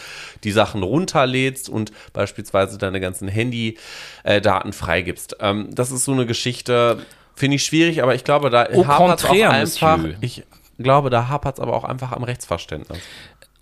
[0.44, 3.80] die Sachen runterlädst und beispielsweise deine ganzen Handy-Daten
[4.24, 5.38] äh, freigibst.
[5.40, 7.06] Ähm, das ist so eine Geschichte,
[7.36, 10.00] finde ich schwierig, aber ich glaube, da hapert es auch einfach.
[10.22, 10.44] Ich
[10.78, 13.00] glaube, da hapert es aber auch einfach am Rechtsverständnis.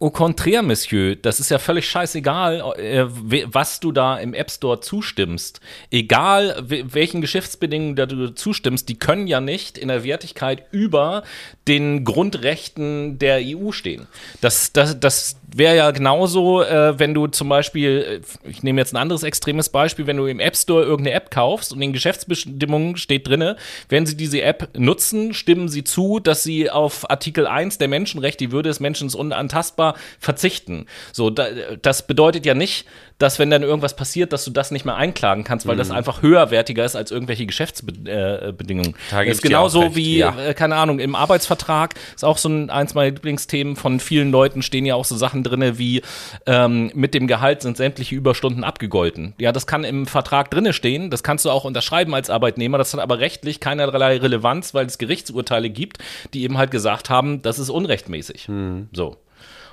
[0.02, 3.06] Au contraire, Monsieur, das ist ja völlig scheißegal, äh,
[3.52, 5.60] was du da im App Store zustimmst.
[5.92, 11.24] Egal, welchen Geschäftsbedingungen du zustimmst, die können ja nicht in der Wertigkeit über
[11.68, 14.08] den Grundrechten der EU stehen.
[14.40, 18.94] Das, das, das wäre ja genauso, äh, wenn du zum Beispiel, äh, ich nehme jetzt
[18.94, 22.98] ein anderes extremes Beispiel, wenn du im App Store irgendeine App kaufst und in Geschäftsbestimmungen
[22.98, 23.56] steht drinne,
[23.90, 28.46] wenn sie diese App nutzen, stimmen sie zu, dass sie auf Artikel 1 der Menschenrechte,
[28.46, 30.86] die Würde des Menschen ist unantastbar, verzichten.
[31.12, 31.48] So, da,
[31.82, 32.86] das bedeutet ja nicht,
[33.20, 35.80] dass wenn dann irgendwas passiert, dass du das nicht mehr einklagen kannst, weil mhm.
[35.80, 38.96] das einfach höherwertiger ist als irgendwelche Geschäftsbedingungen.
[39.12, 40.36] Da das ist genauso wie, ja.
[40.40, 44.62] äh, keine Ahnung, im Arbeitsvertrag ist auch so ein, eins meiner Lieblingsthemen von vielen Leuten
[44.62, 46.02] stehen ja auch so Sachen drin wie
[46.46, 49.34] ähm, mit dem Gehalt sind sämtliche Überstunden abgegolten.
[49.38, 52.94] Ja, das kann im Vertrag drinne stehen, das kannst du auch unterschreiben als Arbeitnehmer, das
[52.94, 55.98] hat aber rechtlich keinerlei Relevanz, weil es Gerichtsurteile gibt,
[56.34, 58.48] die eben halt gesagt haben, das ist unrechtmäßig.
[58.48, 58.88] Mhm.
[58.94, 59.18] So.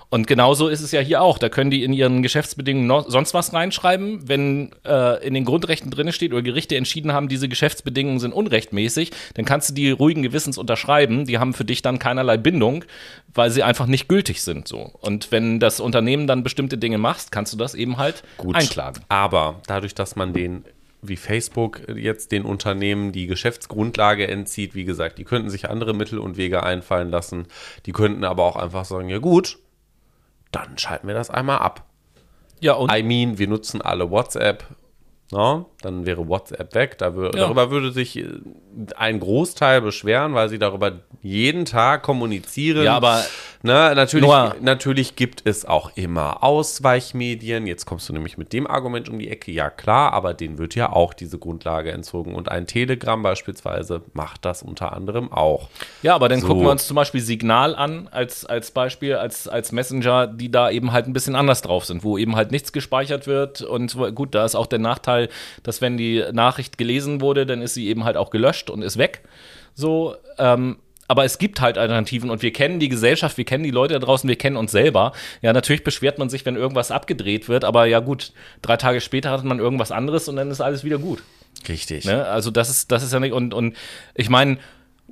[0.08, 1.38] Und genauso ist es ja hier auch.
[1.38, 4.28] Da können die in ihren Geschäftsbedingungen noch, sonst was reinschreiben.
[4.28, 9.10] Wenn äh, in den Grundrechten drin steht oder Gerichte entschieden haben, diese Geschäftsbedingungen sind unrechtmäßig,
[9.34, 11.26] dann kannst du die ruhigen Gewissens unterschreiben.
[11.26, 12.84] Die haben für dich dann keinerlei Bindung,
[13.34, 14.68] weil sie einfach nicht gültig sind.
[14.68, 14.92] So.
[15.00, 19.02] Und wenn das Unternehmen dann bestimmte Dinge macht, kannst du das eben halt Gut, einklagen.
[19.08, 20.64] Aber dadurch, dass man den
[21.02, 26.18] wie Facebook jetzt den Unternehmen die Geschäftsgrundlage entzieht, wie gesagt, die könnten sich andere Mittel
[26.18, 27.46] und Wege einfallen lassen.
[27.84, 29.58] Die könnten aber auch einfach sagen, ja gut,
[30.52, 31.84] dann schalten wir das einmal ab.
[32.60, 32.92] Ja, und?
[32.92, 34.64] I mean, wir nutzen alle WhatsApp.
[35.30, 35.70] No?
[35.86, 36.98] Dann wäre WhatsApp weg.
[36.98, 37.30] Da ja.
[37.30, 38.26] Darüber würde sich äh,
[38.96, 42.82] ein Großteil beschweren, weil sie darüber jeden Tag kommunizieren.
[42.84, 43.22] Ja, aber
[43.66, 47.66] Ne, natürlich, natürlich gibt es auch immer Ausweichmedien.
[47.66, 49.50] Jetzt kommst du nämlich mit dem Argument um die Ecke.
[49.50, 52.36] Ja, klar, aber denen wird ja auch diese Grundlage entzogen.
[52.36, 55.68] Und ein Telegram beispielsweise macht das unter anderem auch.
[56.02, 56.46] Ja, aber dann so.
[56.46, 60.70] gucken wir uns zum Beispiel Signal an als, als Beispiel, als, als Messenger, die da
[60.70, 63.62] eben halt ein bisschen anders drauf sind, wo eben halt nichts gespeichert wird.
[63.62, 65.28] Und gut, da ist auch der Nachteil,
[65.64, 68.98] dass wenn die Nachricht gelesen wurde, dann ist sie eben halt auch gelöscht und ist
[68.98, 69.22] weg.
[69.74, 70.76] So, ähm,
[71.08, 74.00] aber es gibt halt Alternativen und wir kennen die Gesellschaft, wir kennen die Leute da
[74.00, 75.12] draußen, wir kennen uns selber.
[75.40, 79.30] Ja, natürlich beschwert man sich, wenn irgendwas abgedreht wird, aber ja gut, drei Tage später
[79.30, 81.22] hat man irgendwas anderes und dann ist alles wieder gut.
[81.68, 82.04] Richtig.
[82.04, 82.26] Ne?
[82.26, 83.76] Also das ist, das ist ja nicht, und, und
[84.14, 84.58] ich meine,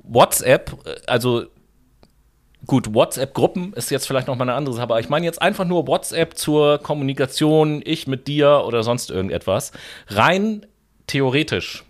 [0.03, 1.45] WhatsApp, also
[2.65, 5.65] gut, WhatsApp-Gruppen ist jetzt vielleicht noch mal eine andere Sache, aber ich meine jetzt einfach
[5.65, 9.71] nur WhatsApp zur Kommunikation, ich mit dir oder sonst irgendetwas.
[10.07, 10.65] Rein
[11.07, 11.83] theoretisch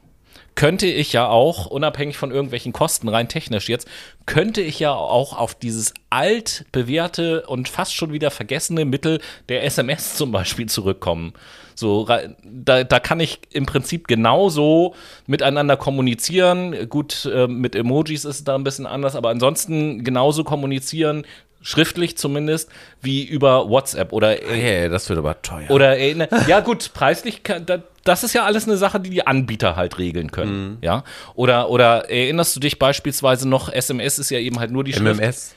[0.55, 3.88] könnte ich ja auch, unabhängig von irgendwelchen Kosten, rein technisch jetzt,
[4.25, 9.63] könnte ich ja auch auf dieses alt bewährte und fast schon wieder vergessene Mittel der
[9.65, 11.33] SMS zum Beispiel zurückkommen.
[11.75, 12.07] So,
[12.43, 14.95] da, da kann ich im Prinzip genauso
[15.27, 16.89] miteinander kommunizieren.
[16.89, 21.25] Gut, äh, mit Emojis ist es da ein bisschen anders, aber ansonsten genauso kommunizieren,
[21.61, 22.69] schriftlich zumindest,
[23.01, 24.29] wie über WhatsApp oder.
[24.29, 25.69] Hey, das wird aber teuer.
[25.69, 26.15] Oder, äh,
[26.47, 27.65] ja gut, preislich, kann,
[28.05, 30.69] das ist ja alles eine Sache, die die Anbieter halt regeln können.
[30.69, 30.77] Mhm.
[30.81, 31.03] Ja.
[31.33, 35.55] Oder, oder erinnerst du dich beispielsweise noch, SMS ist ja eben halt nur die Schrift.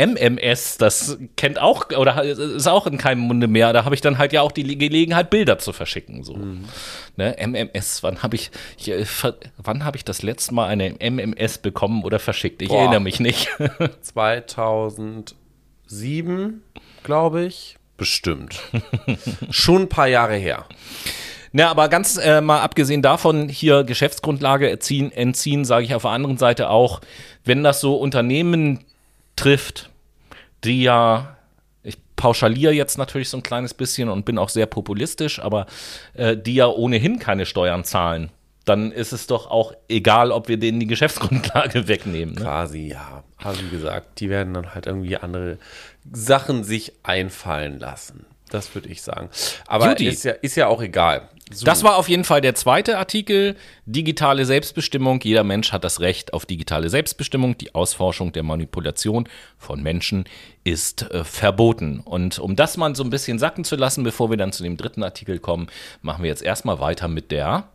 [0.00, 0.78] MMS.
[0.78, 3.72] Das kennt auch oder ist auch in keinem Munde mehr.
[3.72, 6.24] Da habe ich dann halt ja auch die Gelegenheit, Bilder zu verschicken.
[6.24, 6.36] So.
[6.36, 6.64] Mhm.
[7.16, 9.04] Ne, MMS, wann habe ich, ich äh,
[9.58, 12.62] wann habe ich das letzte Mal eine MMS bekommen oder verschickt?
[12.62, 12.80] Ich Boah.
[12.80, 13.48] erinnere mich nicht.
[14.00, 16.62] 2007,
[17.02, 17.76] glaube ich.
[17.96, 18.62] Bestimmt.
[19.50, 20.64] Schon ein paar Jahre her.
[21.52, 26.12] Na, aber ganz äh, mal abgesehen davon, hier Geschäftsgrundlage entziehen, entziehen sage ich auf der
[26.12, 27.00] anderen Seite auch,
[27.44, 28.84] wenn das so Unternehmen
[29.36, 29.89] trifft,
[30.64, 31.36] die ja,
[31.82, 35.66] ich pauschaliere jetzt natürlich so ein kleines bisschen und bin auch sehr populistisch, aber
[36.14, 38.30] äh, die ja ohnehin keine Steuern zahlen,
[38.64, 42.34] dann ist es doch auch egal, ob wir denen die Geschäftsgrundlage wegnehmen.
[42.34, 42.42] Ne?
[42.42, 43.24] Quasi, ja.
[43.38, 45.58] Also wie gesagt, die werden dann halt irgendwie andere
[46.12, 48.26] Sachen sich einfallen lassen.
[48.50, 49.30] Das würde ich sagen.
[49.66, 51.28] Aber ist ja, ist ja auch egal.
[51.52, 51.66] So.
[51.66, 53.56] Das war auf jeden Fall der zweite Artikel.
[53.84, 55.20] Digitale Selbstbestimmung.
[55.20, 57.58] Jeder Mensch hat das Recht auf digitale Selbstbestimmung.
[57.58, 60.24] Die Ausforschung der Manipulation von Menschen
[60.62, 62.00] ist äh, verboten.
[62.00, 64.76] Und um das mal so ein bisschen sacken zu lassen, bevor wir dann zu dem
[64.76, 65.68] dritten Artikel kommen,
[66.02, 67.68] machen wir jetzt erstmal weiter mit der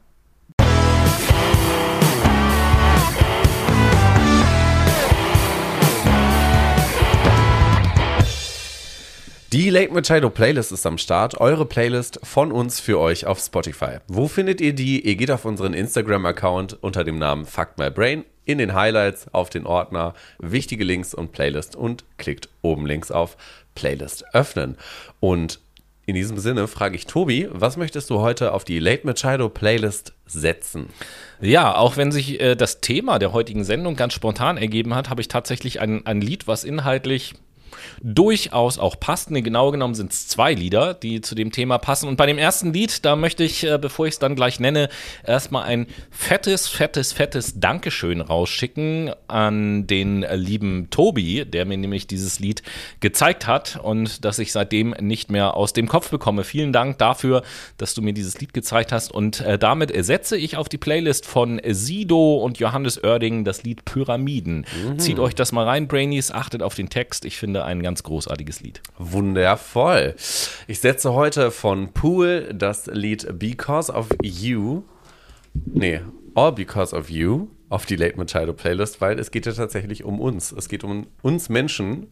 [9.55, 11.39] Die Late Machado Playlist ist am Start.
[11.39, 13.99] Eure Playlist von uns für euch auf Spotify.
[14.09, 14.99] Wo findet ihr die?
[14.99, 19.49] Ihr geht auf unseren Instagram-Account unter dem Namen Fuck My Brain in den Highlights auf
[19.49, 23.37] den Ordner wichtige Links und Playlist und klickt oben links auf
[23.75, 24.75] Playlist öffnen.
[25.21, 25.61] Und
[26.05, 30.11] in diesem Sinne frage ich Tobi, was möchtest du heute auf die Late Machado Playlist
[30.25, 30.89] setzen?
[31.39, 35.21] Ja, auch wenn sich äh, das Thema der heutigen Sendung ganz spontan ergeben hat, habe
[35.21, 37.35] ich tatsächlich ein, ein Lied, was inhaltlich
[38.01, 39.31] durchaus auch passt.
[39.31, 42.07] Nee, genau genommen sind es zwei Lieder, die zu dem Thema passen.
[42.07, 44.89] Und bei dem ersten Lied, da möchte ich, äh, bevor ich es dann gleich nenne,
[45.25, 52.39] erstmal ein fettes, fettes, fettes Dankeschön rausschicken an den lieben Tobi, der mir nämlich dieses
[52.39, 52.63] Lied
[52.99, 56.43] gezeigt hat und das ich seitdem nicht mehr aus dem Kopf bekomme.
[56.43, 57.43] Vielen Dank dafür,
[57.77, 59.11] dass du mir dieses Lied gezeigt hast.
[59.11, 63.85] Und äh, damit setze ich auf die Playlist von Sido und Johannes Oerding das Lied
[63.85, 64.65] Pyramiden.
[64.83, 64.99] Mhm.
[64.99, 67.25] Zieht euch das mal rein, Brainies, achtet auf den Text.
[67.25, 68.81] Ich finde ein ganz großartiges Lied.
[68.97, 70.15] Wundervoll.
[70.67, 74.83] Ich setze heute von Pool das Lied Because of You.
[75.53, 76.01] Nee,
[76.35, 80.19] All Because of You auf die Late Machado Playlist, weil es geht ja tatsächlich um
[80.19, 80.51] uns.
[80.51, 82.07] Es geht um uns Menschen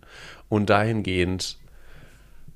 [0.49, 1.57] und dahingehend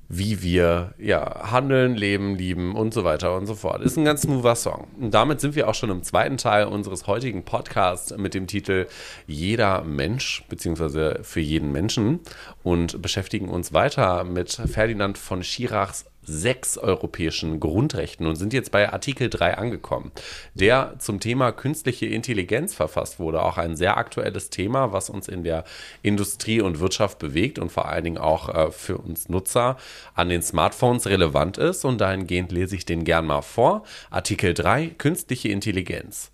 [0.08, 3.82] wie wir ja, handeln, leben, lieben und so weiter und so fort.
[3.82, 4.88] Ist ein ganz smoother Song.
[4.98, 8.86] Und damit sind wir auch schon im zweiten Teil unseres heutigen Podcasts mit dem Titel
[9.26, 12.20] Jeder Mensch, beziehungsweise für jeden Menschen
[12.62, 18.92] und beschäftigen uns weiter mit Ferdinand von Schirachs sechs europäischen Grundrechten und sind jetzt bei
[18.92, 20.12] Artikel 3 angekommen,
[20.54, 23.42] der zum Thema künstliche Intelligenz verfasst wurde.
[23.42, 25.64] Auch ein sehr aktuelles Thema, was uns in der
[26.02, 29.76] Industrie und Wirtschaft bewegt und vor allen Dingen auch äh, für uns Nutzer
[30.14, 31.84] an den Smartphones relevant ist.
[31.84, 33.82] Und dahingehend lese ich den gern mal vor.
[34.10, 36.30] Artikel 3, künstliche Intelligenz.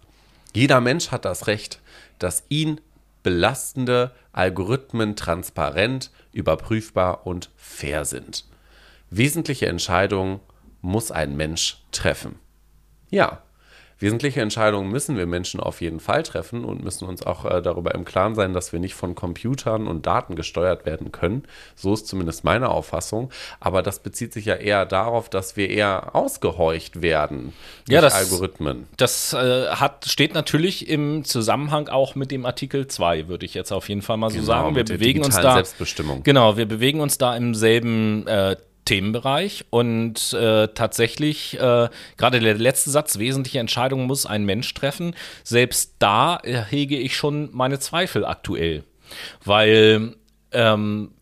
[0.52, 1.80] Jeder Mensch hat das Recht,
[2.18, 2.80] dass ihn
[3.22, 8.44] belastende Algorithmen transparent, überprüfbar und fair sind.
[9.10, 10.40] Wesentliche Entscheidungen
[10.80, 12.38] muss ein Mensch treffen.
[13.10, 13.42] Ja,
[13.98, 17.94] wesentliche Entscheidungen müssen wir Menschen auf jeden Fall treffen und müssen uns auch äh, darüber
[17.94, 21.44] im Klaren sein, dass wir nicht von Computern und Daten gesteuert werden können.
[21.74, 23.30] So ist zumindest meine Auffassung.
[23.60, 27.54] Aber das bezieht sich ja eher darauf, dass wir eher ausgehorcht werden
[27.86, 28.86] durch ja, das, Algorithmen.
[28.96, 33.72] Das äh, hat, steht natürlich im Zusammenhang auch mit dem Artikel 2, würde ich jetzt
[33.72, 34.76] auf jeden Fall mal so genau, sagen.
[34.76, 35.54] Wir bewegen uns da.
[35.54, 36.22] Selbstbestimmung.
[36.24, 39.64] Genau, wir bewegen uns da im selben äh, Themenbereich.
[39.70, 45.94] Und äh, tatsächlich, äh, gerade der letzte Satz, wesentliche Entscheidungen muss ein Mensch treffen, selbst
[45.98, 48.84] da hege ich schon meine Zweifel aktuell,
[49.44, 50.16] weil,
[50.52, 51.12] ähm,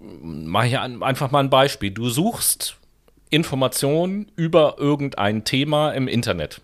[0.00, 2.76] mache ich einfach mal ein Beispiel, du suchst
[3.32, 6.60] Informationen über irgendein Thema im Internet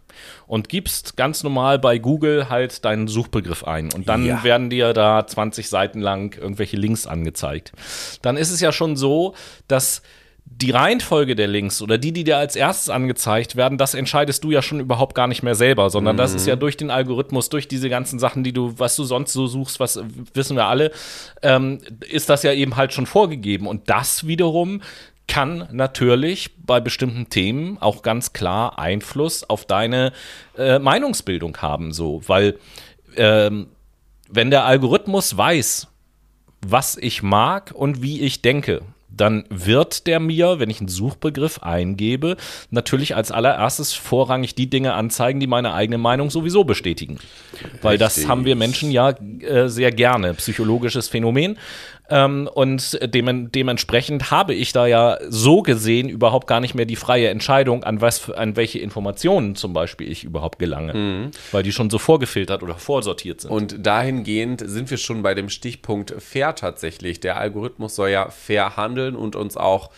[0.47, 4.45] und gibst ganz normal bei Google halt deinen Suchbegriff ein und dann ja.
[4.45, 7.73] werden dir da 20 Seiten lang irgendwelche Links angezeigt.
[8.21, 9.35] Dann ist es ja schon so,
[9.67, 10.03] dass
[10.45, 14.51] die Reihenfolge der Links oder die, die dir als erstes angezeigt werden, das entscheidest du
[14.51, 16.19] ja schon überhaupt gar nicht mehr selber, sondern mhm.
[16.19, 16.61] das ist ja mhm.
[16.61, 20.01] durch den Algorithmus, durch diese ganzen Sachen, die du, was du sonst so suchst, was
[20.35, 20.91] wissen wir alle,
[21.43, 23.67] ähm, ist das ja eben halt schon vorgegeben.
[23.67, 24.83] Und das wiederum
[25.29, 30.13] kann natürlich bei bestimmten Themen auch ganz klar Einfluss auf deine
[30.57, 32.59] äh, Meinungsbildung haben, so, weil
[33.17, 33.69] ähm,
[34.29, 35.89] wenn der Algorithmus weiß,
[36.67, 41.61] was ich mag und wie ich denke, dann wird der mir, wenn ich einen Suchbegriff
[41.63, 42.37] eingebe,
[42.71, 47.19] natürlich als allererstes vorrangig die Dinge anzeigen, die meine eigene Meinung sowieso bestätigen.
[47.83, 48.23] Weil Richtig.
[48.23, 51.59] das haben wir Menschen ja äh, sehr gerne, psychologisches Phänomen.
[52.11, 56.97] Ähm, und dem, dementsprechend habe ich da ja so gesehen überhaupt gar nicht mehr die
[56.97, 60.95] freie Entscheidung, an was an welche Informationen zum Beispiel ich überhaupt gelange.
[60.95, 61.31] Mhm.
[61.53, 63.51] Weil die schon so vorgefiltert oder vorsortiert sind.
[63.51, 67.21] Und dahingehend sind wir schon bei dem Stichpunkt fair tatsächlich.
[67.21, 69.91] Der Algorithmus soll ja fair handeln und uns auch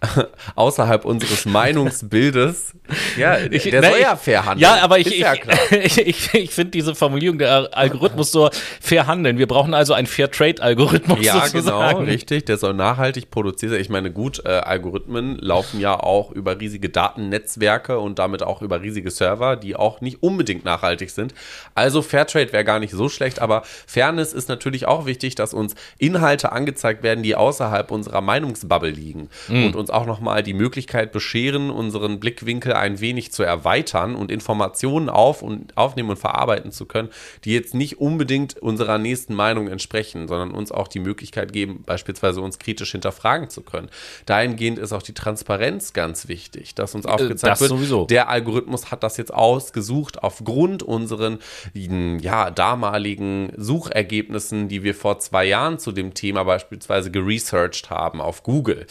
[0.54, 2.74] außerhalb unseres Meinungsbildes.
[3.16, 4.60] Ja, ich, der ne, soll ja fair handeln.
[4.60, 5.34] Ja, aber ich, ja
[5.70, 9.38] ich, ich, ich finde diese Formulierung der Algorithmus so fair handeln.
[9.38, 11.18] Wir brauchen also einen Fair Trade Algorithmus.
[11.20, 11.98] Ja, sozusagen.
[11.98, 12.44] genau, richtig.
[12.46, 13.74] Der soll nachhaltig produzieren.
[13.80, 18.82] Ich meine, gut, äh, Algorithmen laufen ja auch über riesige Datennetzwerke und damit auch über
[18.82, 21.34] riesige Server, die auch nicht unbedingt nachhaltig sind.
[21.74, 25.54] Also Fair Trade wäre gar nicht so schlecht, aber Fairness ist natürlich auch wichtig, dass
[25.54, 29.28] uns Inhalte angezeigt werden, die außerhalb unserer Meinungsbubble liegen.
[29.48, 29.66] Mhm.
[29.66, 35.08] Und uns auch nochmal die Möglichkeit bescheren, unseren Blickwinkel ein wenig zu erweitern und Informationen
[35.08, 37.08] auf und aufnehmen und verarbeiten zu können,
[37.44, 42.40] die jetzt nicht unbedingt unserer nächsten Meinung entsprechen, sondern uns auch die Möglichkeit geben, beispielsweise
[42.40, 43.88] uns kritisch hinterfragen zu können.
[44.26, 48.06] Dahingehend ist auch die Transparenz ganz wichtig, dass uns äh, aufgezeigt das wird, sowieso.
[48.06, 51.38] der Algorithmus hat das jetzt ausgesucht aufgrund unseren
[51.74, 58.42] ja, damaligen Suchergebnissen, die wir vor zwei Jahren zu dem Thema beispielsweise geresearched haben auf
[58.42, 58.86] Google.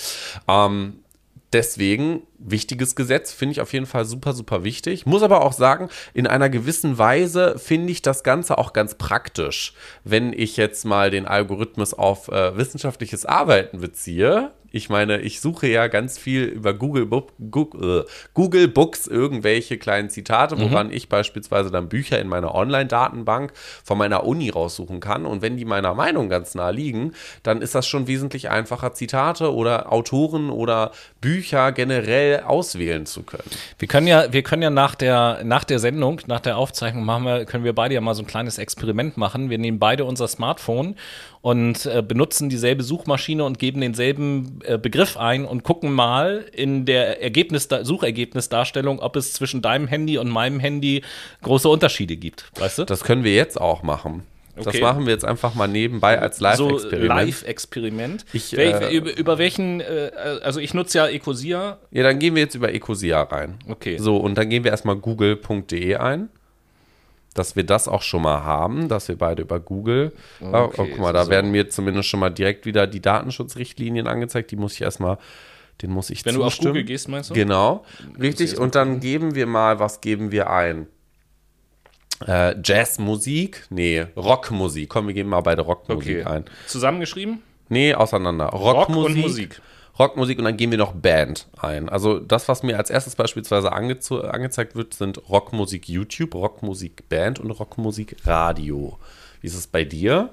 [0.47, 1.03] Ähm, ähm,
[1.53, 5.05] deswegen, wichtiges Gesetz, finde ich auf jeden Fall super, super wichtig.
[5.05, 9.73] Muss aber auch sagen, in einer gewissen Weise finde ich das Ganze auch ganz praktisch.
[10.03, 15.67] Wenn ich jetzt mal den Algorithmus auf äh, wissenschaftliches Arbeiten beziehe, ich meine, ich suche
[15.67, 17.07] ja ganz viel über Google,
[17.49, 20.93] Google, äh, Google Books irgendwelche kleinen Zitate, woran mhm.
[20.93, 23.53] ich beispielsweise dann Bücher in meiner Online-Datenbank
[23.85, 25.25] von meiner Uni raussuchen kann.
[25.25, 29.53] Und wenn die meiner Meinung ganz nah liegen, dann ist das schon wesentlich einfacher, Zitate
[29.53, 30.91] oder Autoren oder
[31.21, 33.49] Bücher generell auswählen zu können.
[33.79, 37.25] Wir können ja, wir können ja nach der, nach der Sendung, nach der Aufzeichnung machen
[37.25, 39.49] wir, können wir beide ja mal so ein kleines Experiment machen.
[39.49, 40.95] Wir nehmen beide unser Smartphone
[41.41, 46.85] und äh, benutzen dieselbe Suchmaschine und geben denselben äh, Begriff ein und gucken mal in
[46.85, 51.03] der Ergebnis Suchergebnisdarstellung, ob es zwischen deinem Handy und meinem Handy
[51.43, 52.51] große Unterschiede gibt.
[52.59, 52.85] Weißt du?
[52.85, 54.23] Das können wir jetzt auch machen.
[54.57, 54.71] Okay.
[54.71, 57.01] Das machen wir jetzt einfach mal nebenbei als Live-Experiment.
[57.01, 58.25] So Live-Experiment.
[58.53, 60.11] Äh, über, über, welchen, äh,
[60.43, 61.79] also ich nutze ja Ecosia.
[61.91, 63.59] Ja, dann gehen wir jetzt über Ecosia rein.
[63.67, 63.97] Okay.
[63.97, 66.29] So, und dann gehen wir erstmal google.de ein
[67.35, 70.13] dass wir das auch schon mal haben, dass wir beide über Google.
[70.39, 71.31] Okay, oh, oh, guck mal, da so.
[71.31, 74.51] werden mir zumindest schon mal direkt wieder die Datenschutzrichtlinien angezeigt.
[74.51, 75.17] Die muss ich erstmal,
[75.81, 76.39] den muss ich Wenn zustimmen.
[76.39, 77.33] du auf Google gehst, meinst du?
[77.33, 77.83] Genau,
[78.19, 78.57] richtig.
[78.57, 80.87] Und dann geben wir mal, was geben wir ein?
[82.25, 83.65] Äh, Jazzmusik?
[83.69, 84.89] Nee, Rockmusik.
[84.89, 86.23] Komm, wir geben mal beide Rockmusik okay.
[86.23, 86.45] ein.
[86.67, 87.41] Zusammengeschrieben?
[87.69, 88.47] Nee, auseinander.
[88.47, 88.95] Rockmusik.
[88.95, 89.61] Rock und Musik.
[89.97, 91.87] Rockmusik und dann gehen wir noch Band ein.
[91.87, 97.39] Also das, was mir als erstes beispielsweise ange angezeigt wird, sind Rockmusik YouTube, Rockmusik Band
[97.39, 98.99] und Rockmusik Radio.
[99.41, 100.31] Wie ist es bei dir?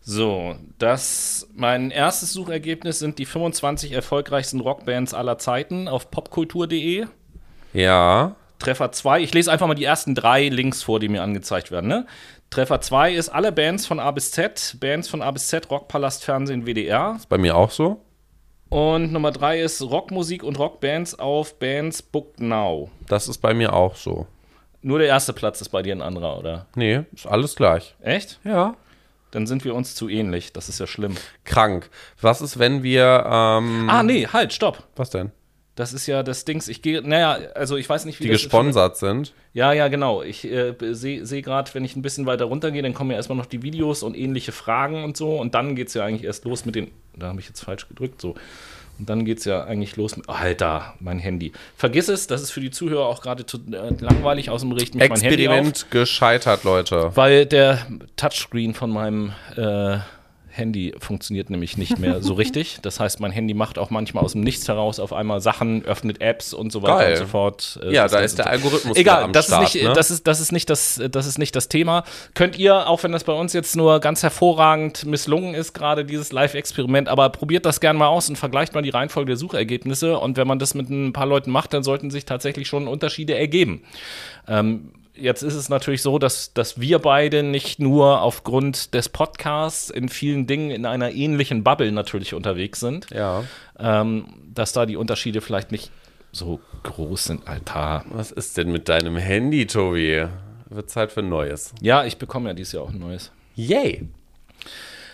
[0.00, 7.06] So, das mein erstes Suchergebnis sind die 25 erfolgreichsten Rockbands aller Zeiten auf popkultur.de.
[7.72, 8.36] Ja.
[8.60, 11.88] Treffer 2, ich lese einfach mal die ersten drei Links vor, die mir angezeigt werden.
[11.88, 12.06] Ne?
[12.50, 16.24] Treffer 2 ist alle Bands von A bis Z, Bands von A bis Z, Rockpalast,
[16.24, 17.14] Fernsehen, WDR.
[17.16, 18.04] Ist bei mir auch so.
[18.68, 22.88] Und Nummer drei ist Rockmusik und Rockbands auf Bands Booked Now.
[23.08, 24.28] Das ist bei mir auch so.
[24.82, 26.66] Nur der erste Platz ist bei dir ein anderer, oder?
[26.76, 27.96] Nee, ist alles gleich.
[28.00, 28.38] Echt?
[28.44, 28.76] Ja.
[29.32, 30.52] Dann sind wir uns zu ähnlich.
[30.52, 31.16] Das ist ja schlimm.
[31.44, 31.90] Krank.
[32.20, 33.24] Was ist, wenn wir.
[33.26, 34.84] Ähm ah, nee, halt, stopp.
[34.96, 35.32] Was denn?
[35.80, 36.68] Das ist ja das Dings.
[36.68, 39.00] Ich gehe, naja, also ich weiß nicht, wie Die gesponsert ist.
[39.00, 39.32] sind.
[39.54, 40.22] Ja, ja, genau.
[40.22, 43.38] Ich äh, sehe seh gerade, wenn ich ein bisschen weiter runtergehe, dann kommen ja erstmal
[43.38, 45.40] noch die Videos und ähnliche Fragen und so.
[45.40, 46.90] Und dann geht es ja eigentlich erst los mit den.
[47.16, 48.20] Da habe ich jetzt falsch gedrückt.
[48.20, 48.34] So.
[48.98, 51.52] Und dann geht es ja eigentlich los mit, Alter, mein Handy.
[51.78, 55.02] Vergiss es, das ist für die Zuhörer auch gerade äh, langweilig aus dem Bericht mich
[55.02, 57.12] Experiment mein Handy auf, gescheitert, Leute.
[57.14, 59.96] Weil der Touchscreen von meinem äh,
[60.60, 62.78] Handy funktioniert nämlich nicht mehr so richtig.
[62.90, 66.20] Das heißt, mein Handy macht auch manchmal aus dem Nichts heraus auf einmal Sachen, öffnet
[66.20, 67.12] Apps und so weiter Geil.
[67.12, 67.80] und so fort.
[67.82, 69.92] Äh, ja, da ist der Algorithmus Egal, am das Start, ist nicht, ne?
[69.92, 72.04] das ist, das ist nicht das, das ist nicht das Thema.
[72.34, 76.32] Könnt ihr, auch wenn das bei uns jetzt nur ganz hervorragend misslungen ist, gerade dieses
[76.32, 80.18] Live-Experiment, aber probiert das gerne mal aus und vergleicht mal die Reihenfolge der Suchergebnisse.
[80.18, 83.36] Und wenn man das mit ein paar Leuten macht, dann sollten sich tatsächlich schon Unterschiede
[83.36, 83.82] ergeben.
[84.48, 89.90] Ähm, jetzt ist es natürlich so, dass, dass wir beide nicht nur aufgrund des Podcasts
[89.90, 93.08] in vielen Dingen in einer ähnlichen Bubble natürlich unterwegs sind.
[93.10, 93.44] Ja.
[93.78, 95.90] Ähm, dass da die Unterschiede vielleicht nicht
[96.32, 98.04] so groß sind, Alter.
[98.10, 100.26] Was ist denn mit deinem Handy, Tobi?
[100.68, 101.74] Wird Zeit für ein neues.
[101.80, 103.32] Ja, ich bekomme ja dieses Jahr auch ein neues.
[103.56, 104.08] Yay!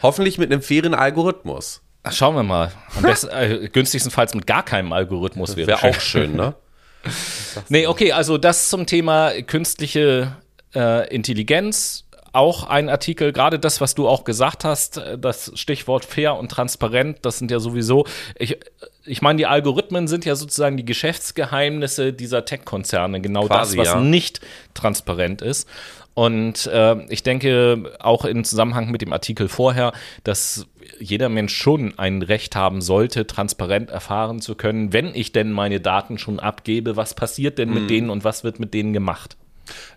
[0.03, 1.83] Hoffentlich mit einem fairen Algorithmus.
[2.03, 2.71] Ach, schauen wir mal.
[2.95, 6.55] Am besten, äh, günstigstenfalls mit gar keinem Algorithmus wäre wär auch schön, ne?
[7.69, 10.37] nee, okay, also das zum Thema künstliche
[10.75, 16.05] äh, Intelligenz auch ein Artikel, gerade das, was du auch gesagt hast, äh, das Stichwort
[16.05, 18.07] fair und transparent, das sind ja sowieso,
[18.39, 18.59] ich,
[19.07, 23.95] ich meine, die Algorithmen sind ja sozusagen die Geschäftsgeheimnisse dieser Tech-Konzerne, genau Quasi, das, was
[23.95, 24.01] ja.
[24.01, 24.41] nicht
[24.75, 25.67] transparent ist.
[26.13, 29.93] Und äh, ich denke auch im Zusammenhang mit dem Artikel vorher,
[30.25, 30.67] dass
[31.01, 35.81] jeder Mensch schon ein Recht haben sollte, transparent erfahren zu können, wenn ich denn meine
[35.81, 37.89] Daten schon abgebe, was passiert denn mit mhm.
[37.89, 39.37] denen und was wird mit denen gemacht.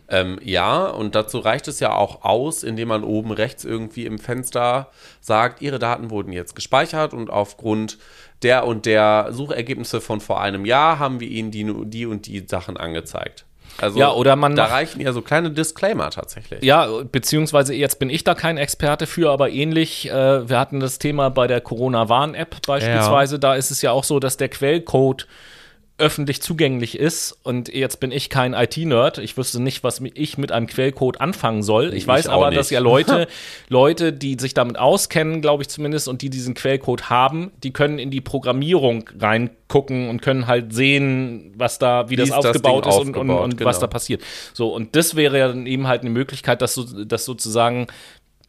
[0.07, 4.17] Ähm, ja, und dazu reicht es ja auch aus, indem man oben rechts irgendwie im
[4.17, 4.89] Fenster
[5.21, 7.99] sagt, Ihre Daten wurden jetzt gespeichert und aufgrund
[8.41, 12.45] der und der Suchergebnisse von vor einem Jahr haben wir Ihnen die, die und die
[12.47, 13.45] Sachen angezeigt.
[13.81, 16.63] Also ja, oder man da reichen ja so kleine Disclaimer tatsächlich.
[16.63, 20.99] Ja, beziehungsweise jetzt bin ich da kein Experte für, aber ähnlich, äh, wir hatten das
[20.99, 23.39] Thema bei der Corona-Warn-App beispielsweise, ja.
[23.39, 25.27] da ist es ja auch so, dass der Quellcode
[25.99, 29.17] öffentlich zugänglich ist und jetzt bin ich kein IT-Nerd.
[29.17, 31.89] Ich wüsste nicht, was ich mit einem Quellcode anfangen soll.
[31.89, 32.59] Ich, ich weiß aber, nicht.
[32.59, 33.27] dass ja Leute,
[33.69, 37.99] Leute, die sich damit auskennen, glaube ich zumindest, und die diesen Quellcode haben, die können
[37.99, 42.95] in die Programmierung reingucken und können halt sehen, was da, wie, wie das aufgebaut das
[42.95, 43.69] ist und, und, und genau.
[43.69, 44.23] was da passiert.
[44.53, 47.87] So, und das wäre ja dann eben halt eine Möglichkeit, dass, so, dass sozusagen,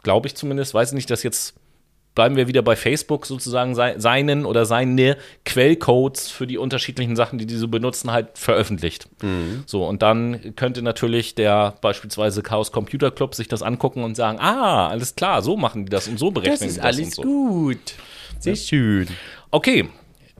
[0.02, 1.54] glaube ich zumindest, weiß ich nicht, dass jetzt
[2.20, 5.16] bleiben wir wieder bei Facebook sozusagen seinen oder seine
[5.46, 9.08] Quellcodes für die unterschiedlichen Sachen, die diese benutzen, halt veröffentlicht.
[9.22, 9.62] Mhm.
[9.64, 14.38] So, und dann könnte natürlich der beispielsweise Chaos Computer Club sich das angucken und sagen,
[14.38, 16.74] ah, alles klar, so machen die das und so berechnen das die das.
[16.84, 17.22] Das ist alles so.
[17.22, 17.94] gut.
[18.38, 19.08] Sehr schön.
[19.50, 19.88] Okay,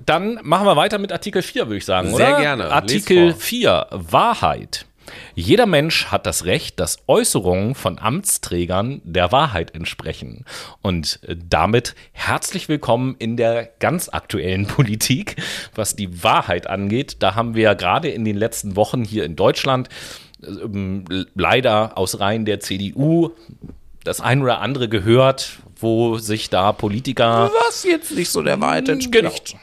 [0.05, 2.41] dann machen wir weiter mit Artikel 4, würde ich sagen, Sehr oder?
[2.43, 2.70] gerne.
[2.70, 4.85] Artikel 4, Wahrheit.
[5.34, 10.44] Jeder Mensch hat das Recht, dass Äußerungen von Amtsträgern der Wahrheit entsprechen.
[10.82, 15.36] Und damit herzlich willkommen in der ganz aktuellen Politik,
[15.74, 17.16] was die Wahrheit angeht.
[17.20, 19.88] Da haben wir ja gerade in den letzten Wochen hier in Deutschland
[20.42, 21.04] ähm,
[21.34, 23.30] leider aus Reihen der CDU
[24.04, 27.51] das ein oder andere gehört, wo sich da Politiker.
[27.68, 29.57] Was jetzt nicht so der Wahrheit entspricht.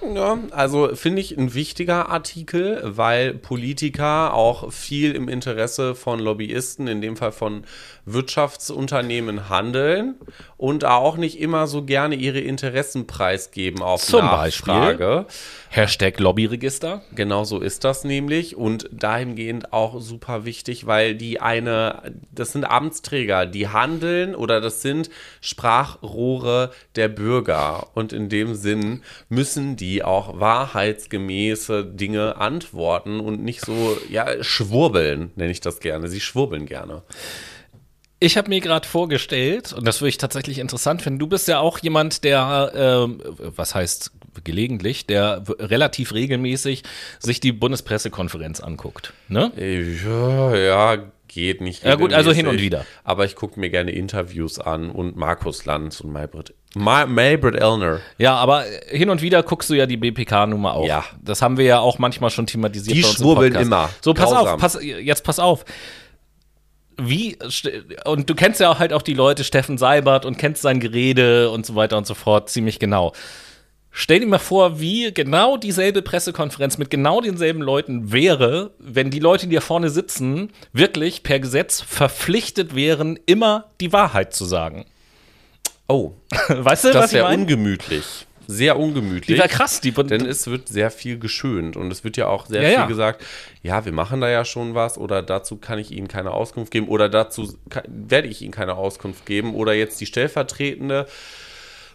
[0.00, 0.38] Genau.
[0.50, 7.00] Also finde ich ein wichtiger Artikel, weil Politiker auch viel im Interesse von Lobbyisten, in
[7.00, 7.64] dem Fall von
[8.04, 10.16] Wirtschaftsunternehmen handeln
[10.64, 15.26] und auch nicht immer so gerne ihre Interessen preisgeben auf Zum Nachfrage.
[15.26, 15.36] Beispiel
[15.68, 17.02] Hashtag Lobbyregister.
[17.14, 22.64] Genau so ist das nämlich und dahingehend auch super wichtig, weil die eine, das sind
[22.64, 25.10] Amtsträger, die handeln oder das sind
[25.42, 33.60] Sprachrohre der Bürger und in dem Sinn müssen die auch wahrheitsgemäße Dinge antworten und nicht
[33.60, 36.08] so, ja, schwurbeln, nenne ich das gerne.
[36.08, 37.02] Sie schwurbeln gerne.
[38.20, 41.58] Ich habe mir gerade vorgestellt, und das würde ich tatsächlich interessant finden, du bist ja
[41.58, 44.12] auch jemand, der, äh, was heißt
[44.42, 46.82] gelegentlich, der relativ regelmäßig
[47.18, 49.12] sich die Bundespressekonferenz anguckt.
[49.28, 49.52] Ne?
[50.04, 51.84] Ja, ja, geht nicht.
[51.84, 52.86] Ja gut, also hin und wieder.
[53.02, 56.54] Aber ich gucke mir gerne Interviews an und Markus Lanz und Maybrit.
[56.74, 58.00] Maybrit Elner.
[58.18, 60.86] Ja, aber hin und wieder guckst du ja die BPK-Nummer auch.
[60.86, 61.04] Ja.
[61.22, 62.96] Das haben wir ja auch manchmal schon thematisiert.
[62.96, 63.90] Die schwurbeln immer.
[64.00, 64.54] So, pass Grausam.
[64.54, 65.64] auf, pass, jetzt pass auf
[66.96, 67.38] wie,
[68.04, 71.50] und du kennst ja auch halt auch die Leute, Steffen Seibert, und kennst sein Gerede
[71.50, 73.12] und so weiter und so fort ziemlich genau.
[73.96, 79.20] Stell dir mal vor, wie genau dieselbe Pressekonferenz mit genau denselben Leuten wäre, wenn die
[79.20, 84.86] Leute, die da vorne sitzen, wirklich per Gesetz verpflichtet wären, immer die Wahrheit zu sagen.
[85.86, 86.12] Oh,
[86.48, 87.42] weißt du, das was ich meine?
[87.42, 89.36] ungemütlich sehr ungemütlich.
[89.36, 92.46] Die war krass, die Denn es wird sehr viel geschönt und es wird ja auch
[92.46, 92.86] sehr ja, viel ja.
[92.86, 93.24] gesagt,
[93.62, 96.88] ja, wir machen da ja schon was oder dazu kann ich Ihnen keine Auskunft geben
[96.88, 101.06] oder dazu kann, werde ich Ihnen keine Auskunft geben oder jetzt die stellvertretende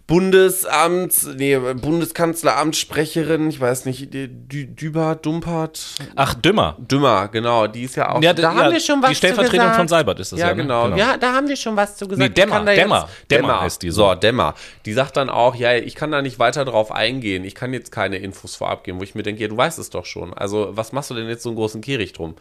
[0.09, 5.81] Bundesamts, nee, Bundeskanzleramtssprecherin, ich weiß nicht, Düber, Dumpert.
[6.15, 6.77] Ach, Dümmer.
[6.79, 8.21] Dümmer, genau, die ist ja auch.
[8.23, 10.47] Ja, da ja, haben wir schon was Die Stellvertretung von Seibert ist das ja.
[10.47, 10.63] Ja, ne?
[10.63, 10.85] genau.
[10.85, 10.97] genau.
[10.97, 12.27] Ja, da haben wir schon was zu gesagt.
[12.27, 14.09] Nee, Dämmer, Dämmer, Dämmer, Dämmer heißt die so.
[14.09, 14.55] So, Dämmer.
[14.87, 17.43] Die sagt dann auch, ja, ich kann da nicht weiter drauf eingehen.
[17.43, 19.91] Ich kann jetzt keine Infos vorab geben, wo ich mir denke, ja, du weißt es
[19.91, 20.33] doch schon.
[20.33, 22.33] Also, was machst du denn jetzt so einen großen Kehricht drum?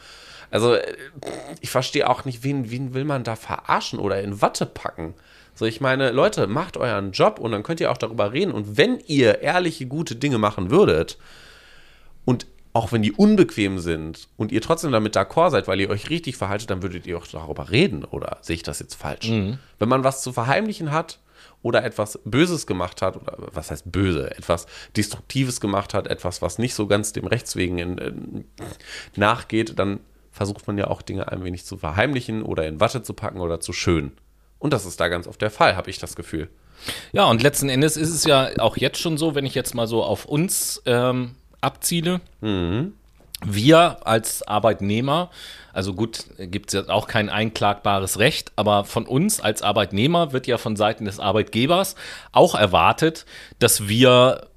[0.51, 0.95] Also, äh,
[1.61, 5.13] ich verstehe auch nicht, wen, wen will man da verarschen oder in Watte packen?
[5.59, 8.53] So, ich meine, Leute, macht euren Job und dann könnt ihr auch darüber reden.
[8.53, 11.19] Und wenn ihr ehrliche, gute Dinge machen würdet
[12.25, 16.11] und auch wenn die unbequem sind und ihr trotzdem damit d'accord seid, weil ihr euch
[16.11, 18.05] richtig verhaltet, dann würdet ihr auch darüber reden.
[18.05, 19.31] Oder sehe ich das jetzt falsch?
[19.31, 19.59] Mhm.
[19.81, 21.19] Wenn man was zu verheimlichen hat
[21.63, 26.59] oder etwas Böses gemacht hat, oder was heißt böse, etwas Destruktives gemacht hat, etwas, was
[26.59, 28.45] nicht so ganz dem Rechtswegen in, in,
[29.17, 29.99] nachgeht, dann
[30.31, 33.59] versucht man ja auch Dinge ein wenig zu verheimlichen oder in Watte zu packen oder
[33.59, 34.13] zu schön.
[34.59, 36.49] Und das ist da ganz oft der Fall, habe ich das Gefühl.
[37.13, 39.87] Ja, und letzten Endes ist es ja auch jetzt schon so, wenn ich jetzt mal
[39.87, 42.21] so auf uns ähm, abziele.
[42.41, 42.93] Mhm.
[43.45, 45.31] wir als Arbeitnehmer,
[45.73, 50.47] also gut, gibt es ja auch kein einklagbares Recht, aber von uns als Arbeitnehmer wird
[50.47, 51.95] ja von Seiten des Arbeitgebers
[52.33, 53.27] auch erwartet,
[53.61, 54.49] dass wir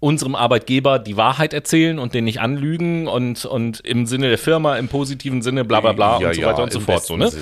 [0.00, 4.76] unserem Arbeitgeber die Wahrheit erzählen und den nicht anlügen und, und im Sinne der Firma,
[4.76, 7.04] im positiven Sinne, bla bla bla ja, und so weiter ja, und so fort.
[7.04, 7.32] So, ne?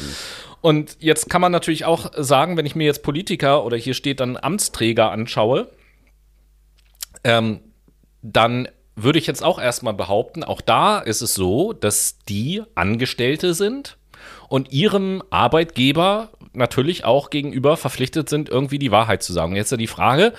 [0.60, 4.20] Und jetzt kann man natürlich auch sagen, wenn ich mir jetzt Politiker oder hier steht
[4.20, 5.68] dann Amtsträger anschaue,
[7.24, 7.60] ähm,
[8.22, 13.52] dann würde ich jetzt auch erstmal behaupten, auch da ist es so, dass die Angestellte
[13.52, 13.98] sind
[14.48, 19.54] und ihrem Arbeitgeber natürlich auch gegenüber verpflichtet sind, irgendwie die Wahrheit zu sagen.
[19.54, 20.32] Jetzt ist ja die Frage,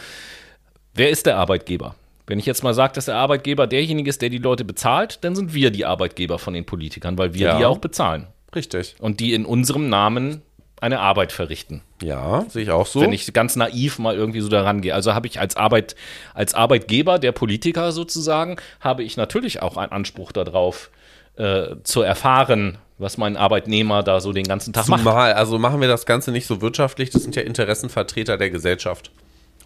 [0.95, 1.95] wer ist der Arbeitgeber?
[2.25, 5.35] Wenn ich jetzt mal sage, dass der Arbeitgeber derjenige ist, der die Leute bezahlt, dann
[5.35, 7.57] sind wir die Arbeitgeber von den Politikern, weil wir ja.
[7.57, 8.27] die auch bezahlen.
[8.55, 8.95] Richtig.
[8.99, 10.41] Und die in unserem Namen
[10.79, 11.81] eine Arbeit verrichten.
[12.03, 13.01] Ja, sehe ich auch so.
[13.01, 14.93] Wenn ich ganz naiv mal irgendwie so daran gehe.
[14.93, 15.95] Also habe ich als Arbeit,
[16.33, 20.91] als Arbeitgeber der Politiker sozusagen, habe ich natürlich auch einen Anspruch darauf,
[21.37, 25.35] äh, zu erfahren, was mein Arbeitnehmer da so den ganzen Tag Zumal, macht.
[25.35, 29.11] Also machen wir das Ganze nicht so wirtschaftlich, das sind ja Interessenvertreter der Gesellschaft.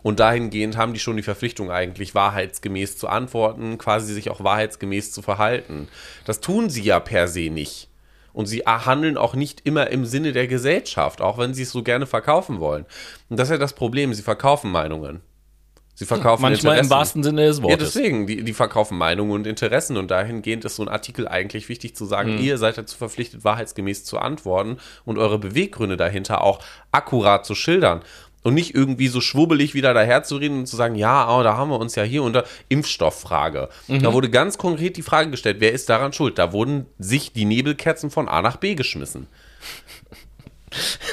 [0.03, 5.11] Und dahingehend haben die schon die Verpflichtung eigentlich wahrheitsgemäß zu antworten, quasi sich auch wahrheitsgemäß
[5.11, 5.87] zu verhalten.
[6.25, 7.87] Das tun sie ja per se nicht.
[8.33, 11.83] Und sie handeln auch nicht immer im Sinne der Gesellschaft, auch wenn sie es so
[11.83, 12.85] gerne verkaufen wollen.
[13.29, 15.21] Und das ist ja das Problem, sie verkaufen Meinungen.
[16.01, 16.91] Sie verkaufen Manchmal Interessen.
[16.91, 17.93] im wahrsten Sinne des Wortes.
[17.93, 21.69] Ja, deswegen, die, die verkaufen Meinungen und Interessen und dahingehend ist so ein Artikel eigentlich
[21.69, 22.41] wichtig zu sagen, mhm.
[22.41, 26.59] ihr seid dazu verpflichtet, wahrheitsgemäß zu antworten und eure Beweggründe dahinter auch
[26.91, 28.01] akkurat zu schildern
[28.43, 31.79] und nicht irgendwie so schwubbelig wieder daherzureden und zu sagen, ja, oh, da haben wir
[31.79, 33.69] uns ja hier unter Impfstofffrage.
[33.87, 34.01] Mhm.
[34.01, 36.37] Da wurde ganz konkret die Frage gestellt, wer ist daran schuld?
[36.37, 39.27] Da wurden sich die Nebelkerzen von A nach B geschmissen.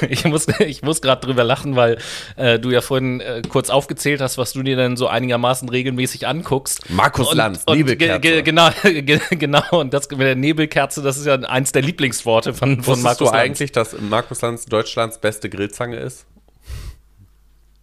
[0.07, 1.97] Ich muss, ich muss gerade drüber lachen, weil
[2.37, 6.27] äh, du ja vorhin äh, kurz aufgezählt hast, was du dir dann so einigermaßen regelmäßig
[6.27, 6.89] anguckst.
[6.89, 8.19] Markus Lanz, und, Nebelkerze.
[8.21, 11.81] Ge, ge, genau, ge, genau, und das mit der Nebelkerze, das ist ja eins der
[11.81, 13.35] Lieblingsworte von, von Markus du Lanz.
[13.35, 16.25] eigentlich, dass Markus Lanz Deutschlands beste Grillzange ist?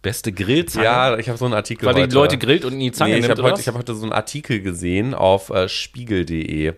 [0.07, 0.85] Beste Grillzange?
[0.85, 2.07] Ja, ich habe so einen Artikel Weil heute.
[2.07, 4.13] die Leute grillt und in die Zange nee, ich habe heute, hab heute so einen
[4.13, 6.71] Artikel gesehen auf äh, spiegel.de.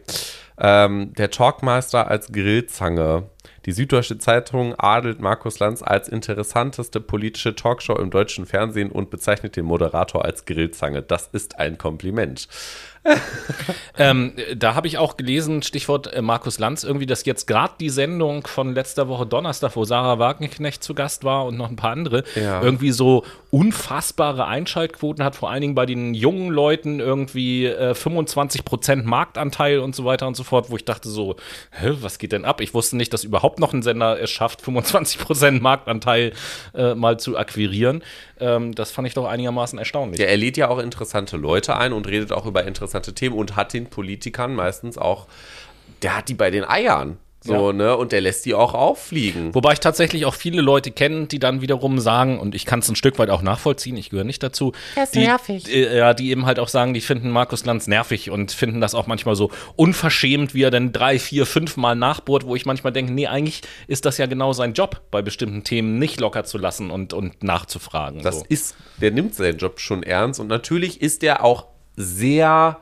[0.57, 3.29] Ähm, der Talkmeister als Grillzange.
[3.67, 9.55] Die Süddeutsche Zeitung adelt Markus Lanz als interessanteste politische Talkshow im deutschen Fernsehen und bezeichnet
[9.55, 11.03] den Moderator als Grillzange.
[11.03, 12.47] Das ist ein Kompliment.
[13.97, 17.89] ähm, da habe ich auch gelesen, Stichwort äh, Markus Lanz, irgendwie, dass jetzt gerade die
[17.89, 21.91] Sendung von letzter Woche Donnerstag, wo Sarah Wagenknecht zu Gast war und noch ein paar
[21.91, 22.61] andere, ja.
[22.61, 28.63] irgendwie so unfassbare Einschaltquoten hat, vor allen Dingen bei den jungen Leuten irgendwie äh, 25
[28.63, 31.35] Prozent Marktanteil und so weiter und so fort, wo ich dachte so,
[31.71, 32.61] hä, was geht denn ab?
[32.61, 36.33] Ich wusste nicht, dass überhaupt noch ein Sender es schafft, 25 Prozent Marktanteil
[36.75, 38.03] äh, mal zu akquirieren.
[38.39, 40.19] Ähm, das fand ich doch einigermaßen erstaunlich.
[40.19, 43.55] Ja, er lädt ja auch interessante Leute ein und redet auch über interessante Themen und
[43.55, 45.27] hat den Politikern meistens auch,
[46.03, 47.17] der hat die bei den Eiern.
[47.41, 47.73] So, ja.
[47.73, 47.97] ne?
[47.97, 49.55] Und der lässt die auch auffliegen.
[49.55, 52.89] Wobei ich tatsächlich auch viele Leute kenne, die dann wiederum sagen, und ich kann es
[52.89, 54.73] ein Stück weit auch nachvollziehen, ich gehöre nicht dazu.
[54.95, 55.73] Er ist die, nervig.
[55.73, 58.93] Äh, ja, die eben halt auch sagen, die finden Markus Lanz nervig und finden das
[58.93, 62.91] auch manchmal so unverschämt, wie er dann drei, vier, fünf Mal nachbohrt, wo ich manchmal
[62.91, 66.57] denke, nee, eigentlich ist das ja genau sein Job, bei bestimmten Themen nicht locker zu
[66.57, 68.21] lassen und, und nachzufragen.
[68.21, 68.45] Das so.
[68.49, 72.79] ist, der nimmt seinen Job schon ernst und natürlich ist er auch sehr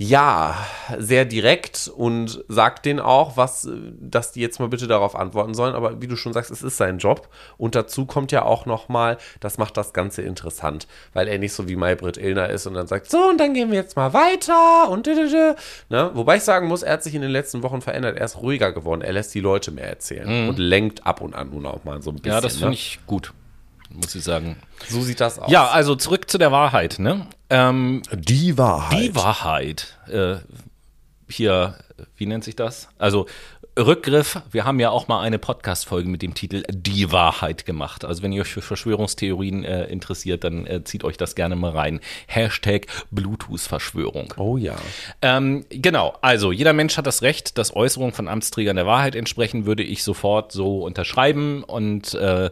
[0.00, 0.56] ja,
[0.96, 3.68] sehr direkt und sagt denen auch, was,
[4.00, 5.74] dass die jetzt mal bitte darauf antworten sollen.
[5.74, 7.28] Aber wie du schon sagst, es ist sein Job.
[7.56, 11.68] Und dazu kommt ja auch nochmal, das macht das Ganze interessant, weil er nicht so
[11.68, 14.88] wie Maybrit Illner ist und dann sagt, so, und dann gehen wir jetzt mal weiter
[14.88, 16.10] und ne?
[16.14, 18.18] Wobei ich sagen muss, er hat sich in den letzten Wochen verändert.
[18.18, 19.02] Er ist ruhiger geworden.
[19.02, 20.48] Er lässt die Leute mehr erzählen mhm.
[20.50, 22.34] und lenkt ab und an nun auch mal so ein bisschen.
[22.34, 22.74] Ja, das finde ne?
[22.74, 23.32] ich gut
[23.90, 24.56] muss ich sagen.
[24.88, 25.50] So sieht das aus.
[25.50, 27.26] Ja, also zurück zu der Wahrheit, ne?
[27.50, 29.02] Ähm, die Wahrheit.
[29.02, 29.98] Die Wahrheit.
[30.08, 30.36] Äh,
[31.28, 31.78] hier,
[32.16, 32.88] wie nennt sich das?
[32.98, 33.26] Also
[33.78, 38.04] Rückgriff, wir haben ja auch mal eine Podcast-Folge mit dem Titel Die Wahrheit gemacht.
[38.04, 41.70] Also wenn ihr euch für Verschwörungstheorien äh, interessiert, dann äh, zieht euch das gerne mal
[41.70, 42.00] rein.
[42.26, 44.34] Hashtag Bluetooth-Verschwörung.
[44.36, 44.76] Oh ja.
[45.22, 49.64] Ähm, genau, also jeder Mensch hat das Recht, dass Äußerungen von Amtsträgern der Wahrheit entsprechen,
[49.64, 52.50] würde ich sofort so unterschreiben und äh,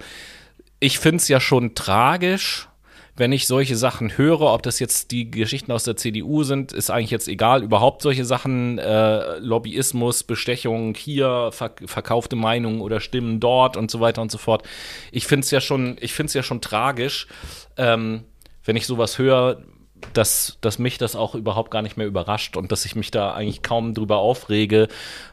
[0.79, 2.69] ich finde es ja schon tragisch,
[3.17, 6.91] wenn ich solche Sachen höre, ob das jetzt die Geschichten aus der CDU sind, ist
[6.91, 7.63] eigentlich jetzt egal.
[7.63, 14.01] Überhaupt solche Sachen, äh, Lobbyismus, Bestechung hier, verk verkaufte Meinungen oder Stimmen dort und so
[14.01, 14.65] weiter und so fort.
[15.13, 17.27] Ich finde es ja schon, ich finde es ja schon tragisch,
[17.79, 18.25] ähm,
[18.65, 19.63] wenn ich sowas höre,
[20.13, 23.33] dass, dass mich das auch überhaupt gar nicht mehr überrascht und dass ich mich da
[23.33, 24.89] eigentlich kaum drüber aufrege,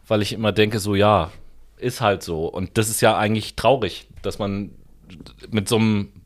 [0.07, 1.31] weil ich immer denke, so ja,
[1.77, 2.45] ist halt so.
[2.45, 4.71] Und das ist ja eigentlich traurig, dass man
[5.51, 6.22] mit so einem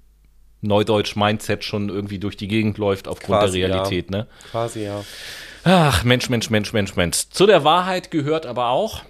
[0.62, 4.18] Neudeutsch-Mindset schon irgendwie durch die Gegend läuft aufgrund Quasi, der Realität, ja.
[4.18, 4.28] ne?
[4.52, 5.04] Quasi, ja.
[5.64, 7.30] Ach, Mensch, Mensch, Mensch, Mensch, Mensch.
[7.30, 9.04] Zu der Wahrheit gehört aber auch,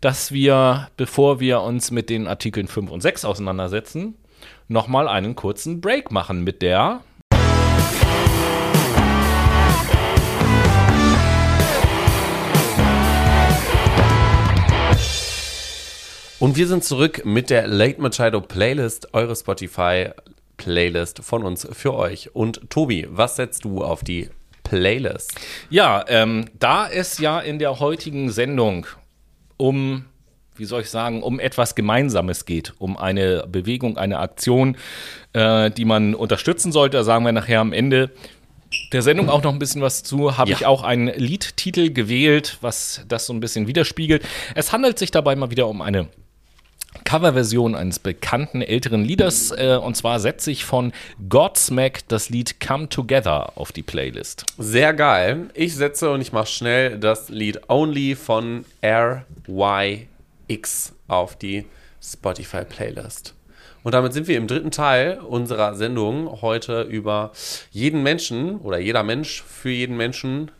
[0.00, 4.14] dass wir, bevor wir uns mit den Artikeln 5 und 6 auseinandersetzen,
[4.68, 7.00] nochmal einen kurzen Break machen mit der
[16.42, 20.08] Und wir sind zurück mit der Late Machado Playlist, eure Spotify
[20.62, 22.36] Playlist von uns für euch.
[22.36, 24.30] Und Tobi, was setzt du auf die
[24.62, 25.32] Playlist?
[25.70, 28.86] Ja, ähm, da es ja in der heutigen Sendung
[29.56, 30.04] um
[30.54, 34.76] wie soll ich sagen, um etwas Gemeinsames geht, um eine Bewegung, eine Aktion,
[35.32, 36.98] äh, die man unterstützen sollte.
[36.98, 38.10] Da sagen wir nachher am Ende
[38.92, 40.36] der Sendung auch noch ein bisschen was zu.
[40.36, 40.56] Habe ja.
[40.58, 44.22] ich auch einen Liedtitel gewählt, was das so ein bisschen widerspiegelt.
[44.54, 46.08] Es handelt sich dabei mal wieder um eine
[47.04, 49.50] Coverversion eines bekannten älteren Liedes.
[49.50, 50.92] Äh, und zwar setze ich von
[51.28, 54.46] Godsmack das Lied Come Together auf die Playlist.
[54.58, 55.50] Sehr geil.
[55.54, 60.06] Ich setze und ich mache schnell das Lied Only von RYX
[61.08, 61.66] auf die
[62.02, 63.34] Spotify-Playlist.
[63.82, 67.32] Und damit sind wir im dritten Teil unserer Sendung heute über
[67.70, 70.50] jeden Menschen oder jeder Mensch für jeden Menschen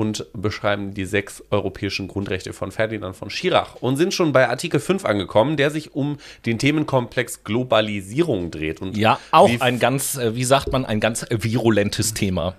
[0.00, 4.80] und beschreiben die sechs europäischen Grundrechte von Ferdinand von Schirach und sind schon bei Artikel
[4.80, 8.80] 5 angekommen, der sich um den Themenkomplex Globalisierung dreht.
[8.80, 12.54] Und ja, auch ein ganz, äh, wie sagt man, ein ganz virulentes Thema.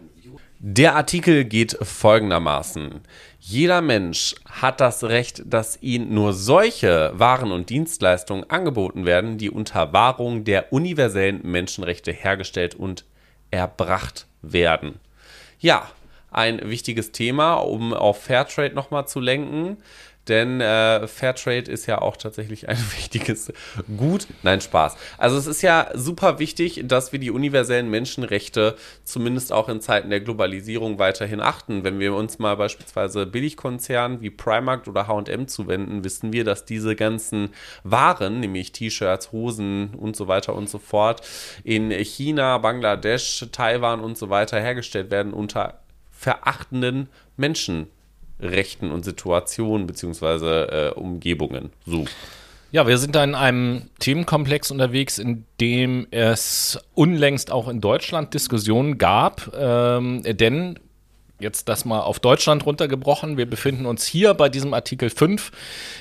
[0.59, 3.01] Der Artikel geht folgendermaßen.
[3.39, 9.49] Jeder Mensch hat das Recht, dass ihm nur solche Waren und Dienstleistungen angeboten werden, die
[9.49, 13.03] unter Wahrung der universellen Menschenrechte hergestellt und
[13.49, 14.99] erbracht werden.
[15.59, 15.89] Ja,
[16.31, 19.77] ein wichtiges Thema, um auf Fairtrade nochmal zu lenken.
[20.27, 23.51] Denn äh, Fairtrade ist ja auch tatsächlich ein wichtiges
[23.97, 24.27] Gut.
[24.43, 24.95] Nein, Spaß.
[25.17, 30.11] Also es ist ja super wichtig, dass wir die universellen Menschenrechte zumindest auch in Zeiten
[30.11, 31.83] der Globalisierung weiterhin achten.
[31.83, 36.95] Wenn wir uns mal beispielsweise Billigkonzernen wie Primark oder H&M zuwenden, wissen wir, dass diese
[36.95, 37.49] ganzen
[37.83, 41.21] Waren, nämlich T-Shirts, Hosen und so weiter und so fort,
[41.63, 45.80] in China, Bangladesch, Taiwan und so weiter hergestellt werden unter
[46.21, 51.71] verachtenden Menschenrechten und Situationen beziehungsweise äh, Umgebungen.
[51.87, 52.05] So.
[52.71, 58.35] Ja, wir sind da in einem Themenkomplex unterwegs, in dem es unlängst auch in Deutschland
[58.35, 60.79] Diskussionen gab, ähm, denn
[61.41, 63.37] jetzt das mal auf Deutschland runtergebrochen.
[63.37, 65.51] Wir befinden uns hier bei diesem Artikel 5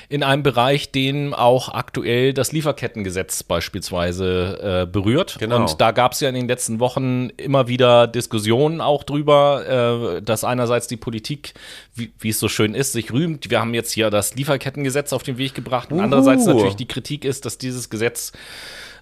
[0.09, 5.37] in einem Bereich, den auch aktuell das Lieferkettengesetz beispielsweise äh, berührt.
[5.39, 5.61] Genau.
[5.61, 10.21] Und da gab es ja in den letzten Wochen immer wieder Diskussionen auch drüber, äh,
[10.21, 11.53] dass einerseits die Politik,
[11.95, 13.49] wie, es so schön ist, sich rühmt.
[13.49, 15.91] Wir haben jetzt hier das Lieferkettengesetz auf den Weg gebracht.
[15.91, 16.03] Und uh.
[16.03, 18.31] andererseits natürlich die Kritik ist, dass dieses Gesetz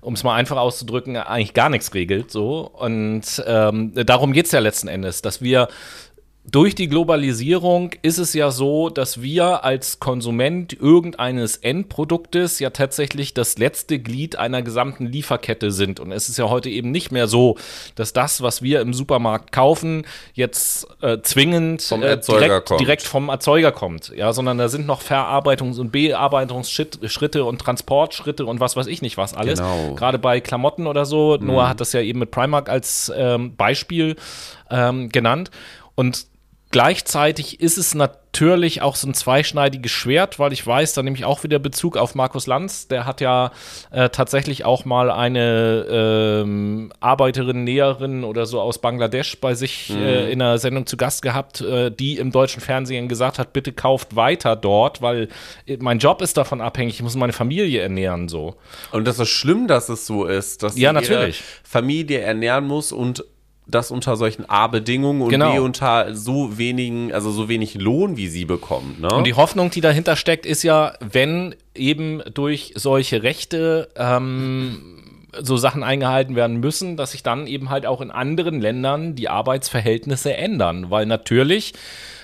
[0.01, 2.31] um es mal einfach auszudrücken, eigentlich gar nichts regelt.
[2.31, 2.61] So.
[2.61, 5.67] Und ähm, darum geht es ja letzten Endes, dass wir
[6.45, 13.33] durch die Globalisierung ist es ja so, dass wir als Konsument irgendeines Endproduktes ja tatsächlich
[13.33, 15.99] das letzte Glied einer gesamten Lieferkette sind.
[15.99, 17.57] Und es ist ja heute eben nicht mehr so,
[17.95, 23.71] dass das, was wir im Supermarkt kaufen, jetzt äh, zwingend äh, direkt, direkt, vom Erzeuger
[23.71, 24.11] kommt.
[24.15, 29.17] Ja, sondern da sind noch Verarbeitungs- und Bearbeitungsschritte und Transportschritte und was weiß ich nicht
[29.17, 29.59] was alles.
[29.59, 29.93] Genau.
[29.95, 31.37] Gerade bei Klamotten oder so.
[31.39, 31.47] Mhm.
[31.47, 34.15] Noah hat das ja eben mit Primark als ähm, Beispiel
[34.71, 35.51] ähm, genannt.
[35.99, 36.29] Und
[36.71, 41.25] Gleichzeitig ist es natürlich auch so ein zweischneidiges Schwert, weil ich weiß, da nehme ich
[41.25, 42.87] auch wieder Bezug auf Markus Lanz.
[42.87, 43.51] Der hat ja
[43.89, 49.97] äh, tatsächlich auch mal eine ähm, Arbeiterin, Näherin oder so aus Bangladesch bei sich mhm.
[49.97, 53.73] äh, in einer Sendung zu Gast gehabt, äh, die im deutschen Fernsehen gesagt hat, bitte
[53.73, 55.29] kauft weiter dort, weil
[55.65, 58.57] äh, mein Job ist davon abhängig, ich muss meine Familie ernähren so.
[58.91, 61.41] Und das ist schlimm, dass es so ist, dass ja, natürlich.
[61.63, 63.23] Familie ernähren muss und
[63.69, 65.53] das unter solchen A-Bedingungen und genau.
[65.53, 68.97] B unter so wenigen, also so wenig Lohn, wie sie bekommen.
[68.99, 69.09] Ne?
[69.09, 75.03] Und die Hoffnung, die dahinter steckt, ist ja, wenn eben durch solche Rechte ähm,
[75.39, 79.29] so Sachen eingehalten werden müssen, dass sich dann eben halt auch in anderen Ländern die
[79.29, 80.89] Arbeitsverhältnisse ändern.
[80.89, 81.73] Weil natürlich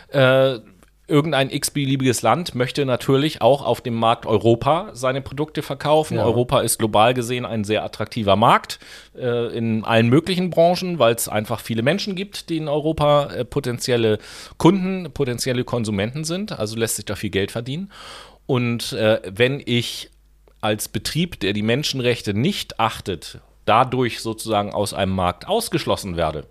[0.10, 0.60] äh,
[1.08, 6.18] irgendein x-beliebiges Land möchte natürlich auch auf dem Markt Europa seine Produkte verkaufen.
[6.18, 6.26] Ja.
[6.26, 8.80] Europa ist global gesehen ein sehr attraktiver Markt
[9.16, 13.46] äh, in allen möglichen Branchen, weil es einfach viele Menschen gibt, die in Europa äh,
[13.46, 14.18] potenzielle
[14.58, 16.58] Kunden, potenzielle Konsumenten sind.
[16.58, 17.92] Also lässt sich da viel Geld verdienen.
[18.48, 20.10] Und äh, wenn ich
[20.62, 26.46] als Betrieb, der die Menschenrechte nicht achtet, dadurch sozusagen aus einem Markt ausgeschlossen werde,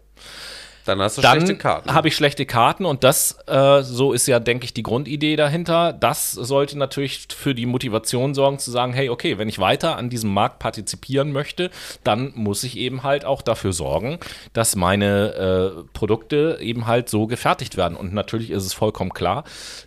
[0.85, 1.95] dann hast du dann schlechte Karten.
[1.95, 5.93] habe ich schlechte Karten und das, äh, so ist ja, denke ich, die Grundidee dahinter.
[5.93, 10.11] Das sollte natürlich für die Motivation sorgen, zu sagen, hey, okay, wenn ich weiter an
[10.11, 11.71] diesem Markt partizipieren möchte,
[12.05, 14.19] dann muss ich eben halt auch dafür sorgen,
[14.53, 17.97] dass meine äh, Produkte eben halt so gefertigt werden.
[17.97, 19.45] Und natürlich ist es vollkommen klar,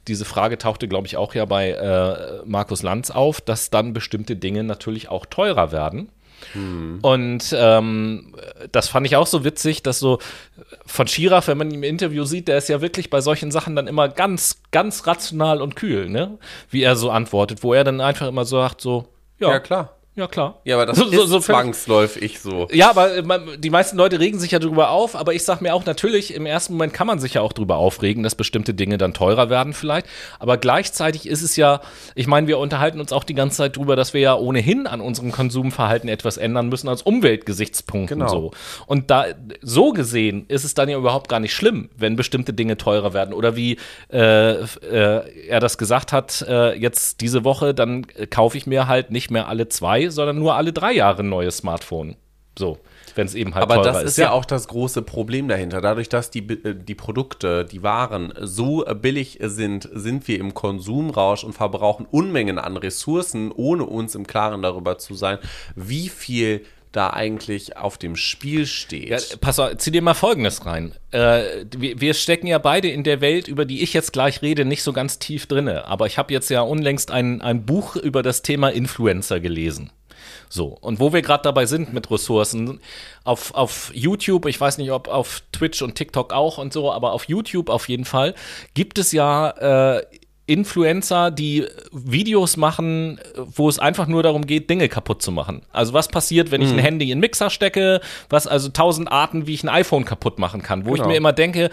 [0.07, 4.35] diese Frage tauchte, glaube ich, auch ja bei äh, Markus Lanz auf, dass dann bestimmte
[4.35, 6.09] Dinge natürlich auch teurer werden.
[7.01, 8.35] Und ähm,
[8.71, 10.19] das fand ich auch so witzig, dass so
[10.85, 13.75] von Schirach, wenn man ihn im Interview sieht, der ist ja wirklich bei solchen Sachen
[13.75, 16.37] dann immer ganz, ganz rational und kühl, ne?
[16.69, 19.07] Wie er so antwortet, wo er dann einfach immer so sagt, so,
[19.39, 19.96] ja, ja klar.
[20.17, 20.59] Ja, klar.
[20.63, 22.67] Ja, aber das so, ist so zwangsläufig so.
[22.71, 25.75] Ja, aber äh, die meisten Leute regen sich ja drüber auf, aber ich sag mir
[25.75, 28.97] auch natürlich, im ersten Moment kann man sich ja auch drüber aufregen, dass bestimmte Dinge
[28.97, 30.07] dann teurer werden vielleicht.
[30.39, 31.81] Aber gleichzeitig ist es ja,
[32.15, 35.01] ich meine, wir unterhalten uns auch die ganze Zeit drüber, dass wir ja ohnehin an
[35.01, 38.31] unserem Konsumverhalten etwas ändern müssen als Umweltgesichtspunkten genau.
[38.31, 38.51] so.
[38.87, 39.25] Und da
[39.61, 43.35] so gesehen ist es dann ja überhaupt gar nicht schlimm, wenn bestimmte Dinge teurer werden.
[43.35, 43.77] Oder wie
[44.11, 49.11] äh, äh, er das gesagt hat, äh, jetzt diese Woche, dann kaufe ich mir halt
[49.11, 52.15] nicht mehr alle zwei sondern nur alle drei Jahre ein neues Smartphone.
[52.57, 52.79] So
[53.17, 54.25] wenn es eben halt Aber das ist, ist ja.
[54.25, 54.31] ja.
[54.31, 55.81] auch das große Problem dahinter.
[55.81, 61.43] Dadurch, dass die, äh, die Produkte, die Waren so billig sind, sind wir im Konsumrausch
[61.43, 65.39] und verbrauchen Unmengen an Ressourcen, ohne uns im Klaren darüber zu sein,
[65.75, 69.09] wie viel da eigentlich auf dem Spiel steht.
[69.09, 70.93] Ja, pass auf, zieh dir mal Folgendes rein.
[71.11, 74.63] Äh, wir, wir, stecken ja beide in der Welt, über die ich jetzt gleich rede,
[74.63, 75.85] nicht so ganz tief drinne.
[75.85, 79.91] Aber ich habe jetzt ja unlängst ein, ein Buch über das Thema Influencer gelesen.
[80.49, 82.79] So, und wo wir gerade dabei sind mit Ressourcen,
[83.23, 87.13] auf, auf YouTube, ich weiß nicht, ob auf Twitch und TikTok auch und so, aber
[87.13, 88.33] auf YouTube auf jeden Fall,
[88.73, 90.05] gibt es ja äh,
[90.47, 95.63] Influencer, die Videos machen, wo es einfach nur darum geht, Dinge kaputt zu machen.
[95.73, 96.81] Also was passiert, wenn ich ein mhm.
[96.81, 100.63] Handy in einen Mixer stecke, was also tausend Arten, wie ich ein iPhone kaputt machen
[100.63, 101.03] kann, wo genau.
[101.03, 101.69] ich mir immer denke,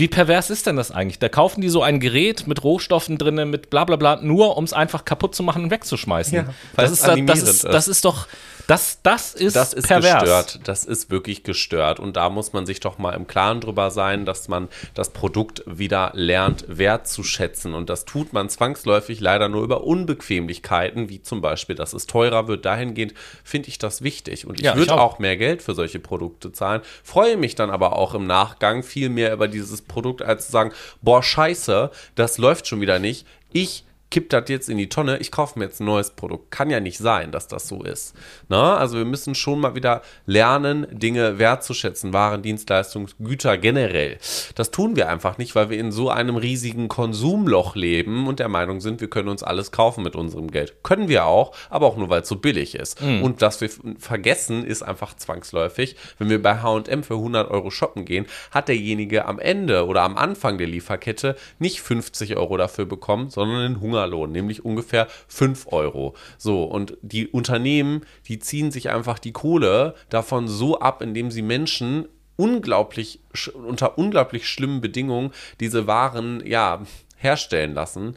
[0.00, 1.18] wie pervers ist denn das eigentlich?
[1.18, 4.64] Da kaufen die so ein Gerät mit Rohstoffen drin, mit bla bla bla, nur um
[4.64, 6.34] es einfach kaputt zu machen und wegzuschmeißen.
[6.34, 6.44] Ja,
[6.74, 8.26] das, ist, das, ist, das ist doch,
[8.70, 10.20] das, das ist, das ist pervers.
[10.20, 10.60] gestört.
[10.64, 11.98] Das ist wirklich gestört.
[11.98, 15.64] Und da muss man sich doch mal im Klaren drüber sein, dass man das Produkt
[15.66, 17.74] wieder lernt, wertzuschätzen.
[17.74, 22.46] Und das tut man zwangsläufig leider nur über Unbequemlichkeiten, wie zum Beispiel, dass es teurer
[22.46, 22.64] wird.
[22.64, 24.46] Dahingehend finde ich das wichtig.
[24.46, 25.14] Und ich ja, würde auch.
[25.14, 26.82] auch mehr Geld für solche Produkte zahlen.
[27.02, 30.70] Freue mich dann aber auch im Nachgang viel mehr über dieses Produkt, als zu sagen,
[31.02, 33.26] boah, scheiße, das läuft schon wieder nicht.
[33.52, 36.50] Ich kipp das jetzt in die Tonne, ich kaufe mir jetzt ein neues Produkt.
[36.50, 38.14] Kann ja nicht sein, dass das so ist.
[38.48, 44.18] Na, also wir müssen schon mal wieder lernen, Dinge wertzuschätzen, Waren, Dienstleistungen, Güter generell.
[44.56, 48.48] Das tun wir einfach nicht, weil wir in so einem riesigen Konsumloch leben und der
[48.48, 50.82] Meinung sind, wir können uns alles kaufen mit unserem Geld.
[50.82, 53.00] Können wir auch, aber auch nur, weil es so billig ist.
[53.00, 53.22] Mhm.
[53.22, 55.96] Und dass wir vergessen, ist einfach zwangsläufig.
[56.18, 60.16] Wenn wir bei H&M für 100 Euro shoppen gehen, hat derjenige am Ende oder am
[60.16, 65.68] Anfang der Lieferkette nicht 50 Euro dafür bekommen, sondern einen Hunger Hungerlohn, nämlich ungefähr 5
[65.72, 66.14] Euro.
[66.38, 71.42] So, und die Unternehmen, die ziehen sich einfach die Kohle davon so ab, indem sie
[71.42, 73.20] Menschen unglaublich,
[73.54, 75.30] unter unglaublich schlimmen Bedingungen
[75.60, 76.82] diese Waren, ja,
[77.16, 78.14] herstellen lassen,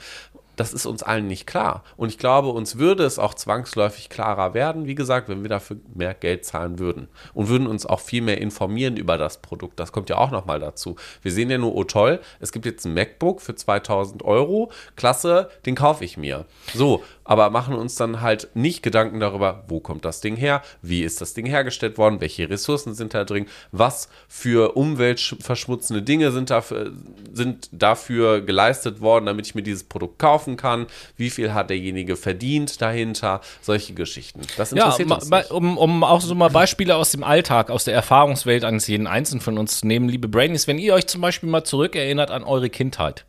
[0.55, 1.83] das ist uns allen nicht klar.
[1.97, 5.77] Und ich glaube, uns würde es auch zwangsläufig klarer werden, wie gesagt, wenn wir dafür
[5.93, 7.07] mehr Geld zahlen würden.
[7.33, 9.79] Und würden uns auch viel mehr informieren über das Produkt.
[9.79, 10.95] Das kommt ja auch nochmal dazu.
[11.21, 14.71] Wir sehen ja nur, oh toll, es gibt jetzt ein MacBook für 2000 Euro.
[14.95, 16.45] Klasse, den kaufe ich mir.
[16.73, 21.03] So, aber machen uns dann halt nicht Gedanken darüber, wo kommt das Ding her, wie
[21.03, 26.49] ist das Ding hergestellt worden, welche Ressourcen sind da drin, was für umweltverschmutzende Dinge sind
[26.49, 26.91] dafür,
[27.31, 30.87] sind dafür geleistet worden, damit ich mir dieses Produkt kaufen kann,
[31.17, 34.41] wie viel hat derjenige verdient dahinter, solche Geschichten.
[34.57, 35.51] Das interessiert ja, uns nicht.
[35.51, 39.41] Um, um auch so mal Beispiele aus dem Alltag, aus der Erfahrungswelt eines jeden Einzelnen
[39.41, 42.69] von uns zu nehmen, liebe Brainies, wenn ihr euch zum Beispiel mal zurückerinnert an eure
[42.69, 43.25] Kindheit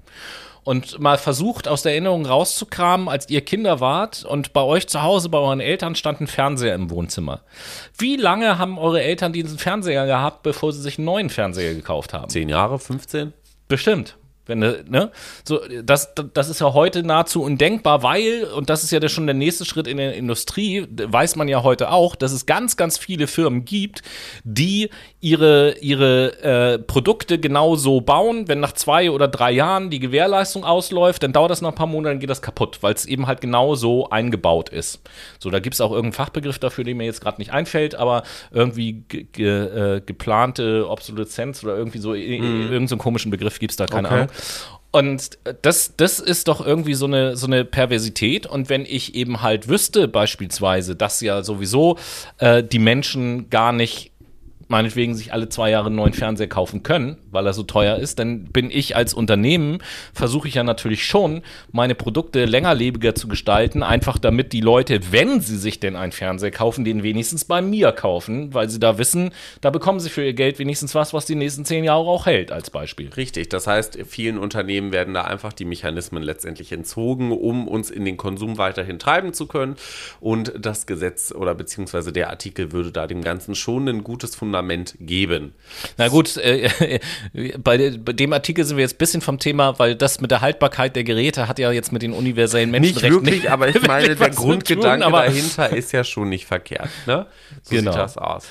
[0.65, 5.03] und mal versucht, aus der Erinnerung rauszukramen, als ihr Kinder wart und bei euch zu
[5.03, 7.43] Hause, bei euren Eltern stand ein Fernseher im Wohnzimmer.
[7.99, 12.15] Wie lange haben eure Eltern diesen Fernseher gehabt, bevor sie sich einen neuen Fernseher gekauft
[12.15, 12.31] haben?
[12.31, 13.35] Zehn Jahre, 15?
[13.69, 14.17] Bestimmt.
[14.47, 15.11] Wenn, ne?
[15.45, 19.35] So, das, das ist ja heute nahezu undenkbar, weil, und das ist ja schon der
[19.35, 23.27] nächste Schritt in der Industrie, weiß man ja heute auch, dass es ganz, ganz viele
[23.27, 24.03] Firmen gibt,
[24.45, 24.91] die
[25.21, 30.65] ihre, ihre äh, Produkte genau so bauen, wenn nach zwei oder drei Jahren die Gewährleistung
[30.65, 33.27] ausläuft, dann dauert das noch ein paar Monate, dann geht das kaputt, weil es eben
[33.27, 35.01] halt genau so eingebaut ist.
[35.39, 38.23] So, da gibt es auch irgendeinen Fachbegriff dafür, den mir jetzt gerade nicht einfällt, aber
[38.53, 42.17] irgendwie ge ge äh, geplante Obsoleszenz oder irgendwie so, mhm.
[42.17, 44.17] irgendeinen so komischen Begriff gibt es da, keine okay.
[44.17, 44.29] Ahnung.
[44.95, 48.47] Und das, das ist doch irgendwie so eine, so eine Perversität.
[48.47, 51.99] Und wenn ich eben halt wüsste, beispielsweise, dass ja sowieso
[52.39, 54.13] äh, die Menschen gar nicht
[54.75, 58.19] meinetwegen sich alle zwei Jahre einen neuen Fernseher kaufen können, weil er so teuer ist,
[58.19, 59.79] dann bin ich als Unternehmen,
[60.13, 65.41] versuche ich ja natürlich schon, meine Produkte längerlebiger zu gestalten, einfach damit die Leute, wenn
[65.41, 69.31] sie sich denn einen Fernseher kaufen, den wenigstens bei mir kaufen, weil sie da wissen,
[69.61, 72.51] da bekommen sie für ihr Geld wenigstens was, was die nächsten zehn Jahre auch hält,
[72.51, 73.11] als Beispiel.
[73.11, 78.05] Richtig, das heißt, vielen Unternehmen werden da einfach die Mechanismen letztendlich entzogen, um uns in
[78.05, 79.77] den Konsum weiterhin treiben zu können.
[80.19, 84.64] Und das Gesetz oder beziehungsweise der Artikel würde da dem Ganzen schon ein gutes Fundament
[85.01, 85.55] geben.
[85.97, 87.01] Na gut, äh,
[87.59, 90.41] bei, bei, dem Artikel sind wir jetzt ein bisschen vom Thema, weil das mit der
[90.41, 93.83] Haltbarkeit der Geräte hat ja jetzt mit den universellen Menschenrechten nicht wirklich, nicht aber ich
[93.87, 96.91] meine, der Grundgedanke tun, dahinter ist ja schon nicht verkehrt.
[97.07, 97.27] Ne?
[97.63, 97.93] So genau.
[97.93, 98.49] sieht das aus.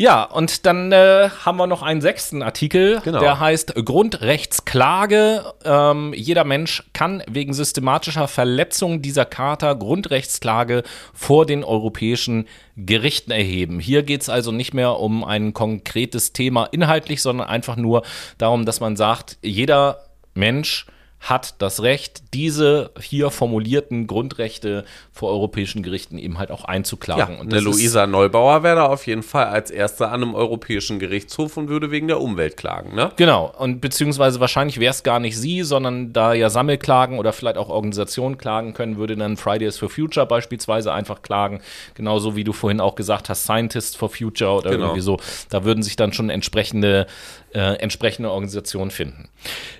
[0.00, 3.20] Ja, und dann äh, haben wir noch einen sechsten Artikel, genau.
[3.20, 5.44] der heißt Grundrechtsklage.
[5.62, 13.78] Ähm, jeder Mensch kann wegen systematischer Verletzung dieser Charta Grundrechtsklage vor den europäischen Gerichten erheben.
[13.78, 18.00] Hier geht es also nicht mehr um ein konkretes Thema inhaltlich, sondern einfach nur
[18.38, 20.86] darum, dass man sagt, jeder Mensch
[21.20, 27.34] hat das Recht, diese hier formulierten Grundrechte vor europäischen Gerichten eben halt auch einzuklagen.
[27.34, 30.98] Ja, und eine Luisa Neubauer wäre da auf jeden Fall als Erste an einem europäischen
[30.98, 33.12] Gerichtshof und würde wegen der Umwelt klagen, ne?
[33.16, 37.58] Genau, und beziehungsweise wahrscheinlich wäre es gar nicht sie, sondern da ja Sammelklagen oder vielleicht
[37.58, 41.60] auch Organisationen klagen können, würde dann Fridays for Future beispielsweise einfach klagen,
[41.94, 44.86] genauso wie du vorhin auch gesagt hast, Scientists for Future oder genau.
[44.86, 45.18] irgendwie so.
[45.50, 47.06] Da würden sich dann schon entsprechende,
[47.52, 49.28] äh, entsprechende Organisationen finden.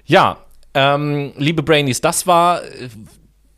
[0.05, 0.39] Ja,
[0.75, 2.89] ähm, liebe Brainies, das war äh,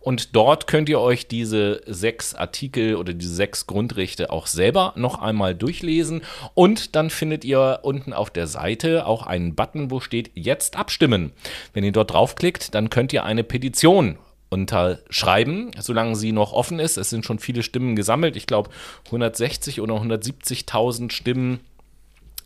[0.00, 5.22] und dort könnt ihr euch diese sechs Artikel oder diese sechs Grundrechte auch selber noch
[5.22, 6.22] einmal durchlesen.
[6.54, 11.32] Und dann findet ihr unten auf der Seite auch einen Button, wo steht Jetzt abstimmen.
[11.72, 14.18] Wenn ihr dort draufklickt, dann könnt ihr eine Petition
[14.52, 16.96] unterschreiben, solange sie noch offen ist.
[16.96, 18.36] Es sind schon viele Stimmen gesammelt.
[18.36, 18.70] Ich glaube
[19.06, 21.60] 160 oder 170.000 Stimmen.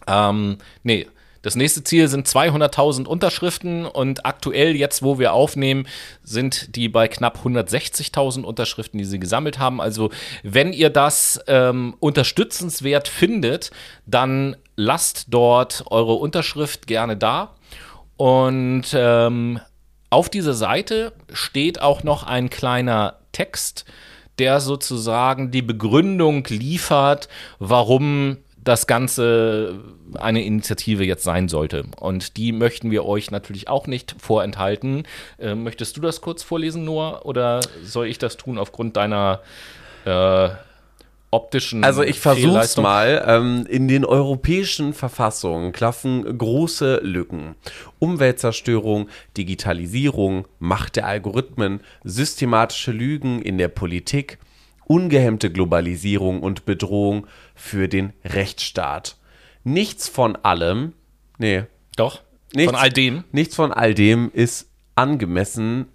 [0.07, 1.07] Ähm, nee,
[1.47, 5.87] das nächste Ziel sind 200.000 Unterschriften und aktuell, jetzt wo wir aufnehmen,
[6.25, 9.81] sind die bei knapp 160.000 Unterschriften, die sie gesammelt haben.
[9.81, 10.11] Also
[10.43, 13.71] wenn ihr das ähm, unterstützenswert findet,
[14.07, 17.55] dann lasst dort eure Unterschrift gerne da.
[18.17, 19.61] Und ähm,
[20.17, 23.85] auf dieser Seite steht auch noch ein kleiner Text,
[24.39, 29.79] der sozusagen die Begründung liefert, warum das Ganze
[30.15, 31.85] eine Initiative jetzt sein sollte.
[32.01, 35.03] Und die möchten wir euch natürlich auch nicht vorenthalten.
[35.39, 39.43] Äh, möchtest du das kurz vorlesen, Noah, oder soll ich das tun aufgrund deiner
[40.07, 40.49] äh,
[41.31, 41.85] optischen.
[41.85, 43.25] Also ich versuche es mal.
[43.27, 47.55] Ähm, in den europäischen Verfassungen klaffen große Lücken.
[47.99, 54.39] Umweltzerstörung, Digitalisierung, Macht der Algorithmen, systematische Lügen in der Politik,
[54.85, 59.17] ungehemmte Globalisierung und Bedrohung für den Rechtsstaat.
[59.65, 60.93] Nichts von allem,
[61.39, 61.65] nee.
[61.97, 62.23] Doch.
[62.55, 63.25] Nichts, von all dem?
[63.33, 65.87] Nichts von all dem ist angemessen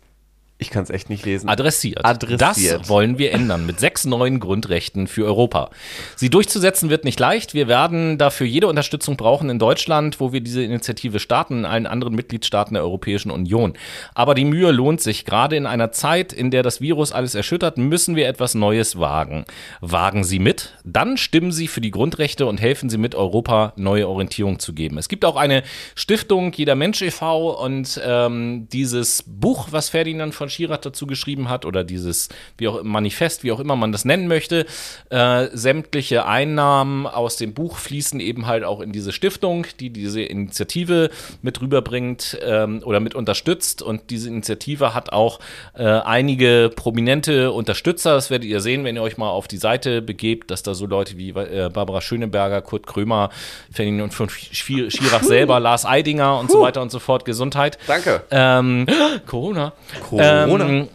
[0.62, 1.50] ich kann es echt nicht lesen.
[1.50, 2.06] Adressiert.
[2.06, 2.82] Adressiert.
[2.82, 5.72] Das wollen wir ändern mit sechs neuen Grundrechten für Europa.
[6.16, 7.56] Sie durchzusetzen wird nicht leicht.
[7.56, 11.88] Wir werden dafür jede Unterstützung brauchen in Deutschland, wo wir diese Initiative starten, in allen
[11.88, 13.74] anderen Mitgliedstaaten der Europäischen Union.
[14.14, 15.26] Aber die Mühe lohnt sich.
[15.26, 19.46] Gerade in einer Zeit, in der das Virus alles erschüttert, müssen wir etwas Neues wagen.
[19.80, 24.08] Wagen Sie mit, dann stimmen Sie für die Grundrechte und helfen Sie mit, Europa neue
[24.08, 25.00] Orientierung zu geben.
[25.00, 25.64] Es gibt auch eine
[25.96, 27.50] Stiftung, Jeder Mensch e.V.
[27.64, 32.84] und ähm, dieses Buch, was Ferdinand von Schirath dazu geschrieben hat oder dieses wie auch
[32.84, 34.66] Manifest, wie auch immer man das nennen möchte.
[35.10, 40.22] Äh, sämtliche Einnahmen aus dem Buch fließen eben halt auch in diese Stiftung, die diese
[40.22, 41.10] Initiative
[41.42, 43.82] mit rüberbringt ähm, oder mit unterstützt.
[43.82, 45.40] Und diese Initiative hat auch
[45.74, 48.14] äh, einige prominente Unterstützer.
[48.16, 50.86] Das werdet ihr sehen, wenn ihr euch mal auf die Seite begebt, dass da so
[50.86, 53.30] Leute wie äh, Barbara Schöneberger, Kurt Krömer,
[53.72, 57.26] Ferdinand von Schirach selber, Lars Eidinger und so weiter und so fort.
[57.26, 57.78] Gesundheit.
[57.88, 58.24] Danke.
[58.32, 58.86] Ähm,
[59.26, 59.74] Corona.
[60.10, 60.41] Corona.
[60.50, 60.90] Ähm,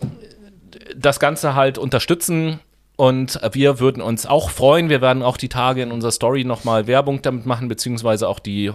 [0.96, 2.60] das Ganze halt unterstützen
[2.96, 4.88] Und wir würden uns auch freuen.
[4.88, 8.66] Wir werden auch die Tage in unserer Story nochmal Werbung damit machen, beziehungsweise auch die
[8.66, 8.72] äh,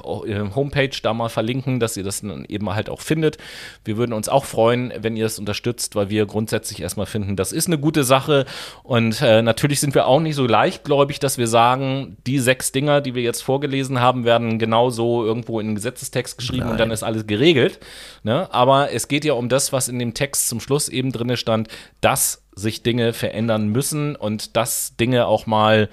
[0.56, 3.40] Homepage da mal verlinken, dass ihr das dann eben halt auch findet.
[3.84, 7.52] Wir würden uns auch freuen, wenn ihr es unterstützt, weil wir grundsätzlich erstmal finden, das
[7.52, 8.46] ist eine gute Sache.
[8.84, 13.02] Und äh, natürlich sind wir auch nicht so leichtgläubig, dass wir sagen, die sechs Dinger,
[13.02, 16.72] die wir jetzt vorgelesen haben, werden genauso irgendwo in den Gesetzestext geschrieben Nein.
[16.74, 17.80] und dann ist alles geregelt.
[18.22, 18.48] Ne?
[18.54, 21.70] Aber es geht ja um das, was in dem Text zum Schluss eben drin stand,
[22.02, 25.90] dass sich Dinge verändern müssen und dass Dinge auch mal,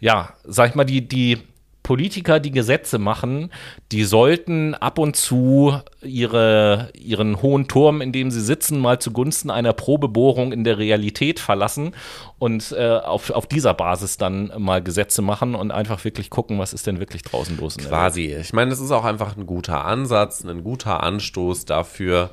[0.00, 1.38] ja, sag ich mal, die, die
[1.82, 3.50] Politiker, die Gesetze machen,
[3.90, 9.50] die sollten ab und zu ihre, ihren hohen Turm, in dem sie sitzen, mal zugunsten
[9.50, 11.94] einer Probebohrung in der Realität verlassen
[12.38, 16.72] und äh, auf, auf dieser Basis dann mal Gesetze machen und einfach wirklich gucken, was
[16.72, 17.76] ist denn wirklich draußen los.
[17.78, 18.34] Quasi.
[18.34, 22.30] Ich meine, es ist auch einfach ein guter Ansatz, ein guter Anstoß dafür,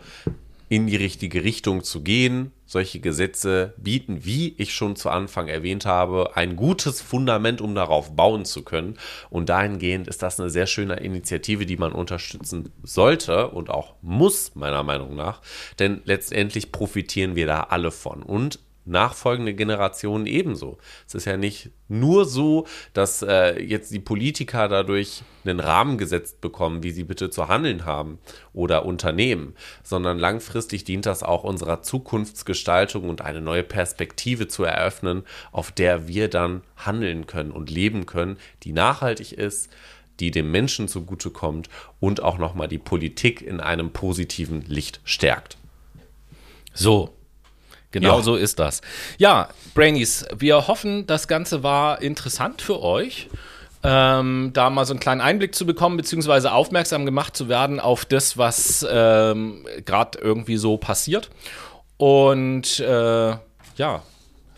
[0.70, 2.51] in die richtige Richtung zu gehen.
[2.72, 8.15] Solche Gesetze bieten, wie ich schon zu Anfang erwähnt habe, ein gutes Fundament, um darauf
[8.15, 8.99] bauen zu können.
[9.32, 14.53] Und dahingehend ist das eine sehr schöne Initiative, die man unterstützen sollte und auch muss,
[14.53, 15.41] meiner Meinung nach.
[15.80, 18.22] Denn letztendlich profitieren wir da alle von.
[18.22, 18.59] Und
[18.89, 20.77] nachfolgende Generationen ebenso.
[21.07, 26.41] Es ist ja nicht nur so, dass äh, jetzt die Politiker dadurch einen Rahmen gesetzt
[26.41, 28.19] bekommen, wie sie bitte zu handeln haben
[28.53, 35.23] oder Unternehmen, sondern langfristig dient das auch unserer Zukunftsgestaltung und eine neue Perspektive zu eröffnen,
[35.51, 39.69] auf der wir dann handeln können und leben können, die nachhaltig ist,
[40.19, 41.69] die dem Menschen zugutekommt
[41.99, 45.57] und auch nochmal die Politik in einem positiven Licht stärkt.
[46.73, 47.15] So,
[47.91, 48.23] Genau ja.
[48.23, 48.81] so ist das.
[49.17, 53.29] Ja, Brainies, wir hoffen, das Ganze war interessant für euch.
[53.81, 58.03] Ähm, da mal so einen kleinen Einblick zu bekommen, beziehungsweise aufmerksam gemacht zu werden auf
[58.03, 61.29] das, was ähm, gerade irgendwie so passiert.
[61.97, 63.29] Und äh,
[63.75, 64.01] ja,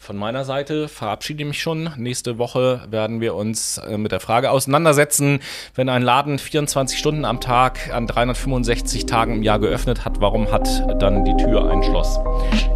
[0.02, 1.92] von meiner Seite verabschiede ich mich schon.
[1.96, 5.40] Nächste Woche werden wir uns äh, mit der Frage auseinandersetzen,
[5.76, 10.52] wenn ein Laden 24 Stunden am Tag an 365 Tagen im Jahr geöffnet hat, warum
[10.52, 10.68] hat
[11.00, 12.20] dann die Tür ein Schloss?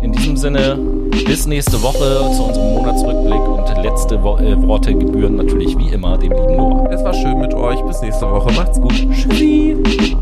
[0.03, 0.75] In diesem Sinne,
[1.25, 6.19] bis nächste Woche zu unserem Monatsrückblick und letzte Wo äh, Worte gebühren natürlich wie immer
[6.19, 6.91] dem lieben Noah.
[6.91, 7.81] Es war schön mit euch.
[7.81, 8.53] Bis nächste Woche.
[8.53, 8.93] Macht's gut.
[9.11, 10.15] Tschüssi.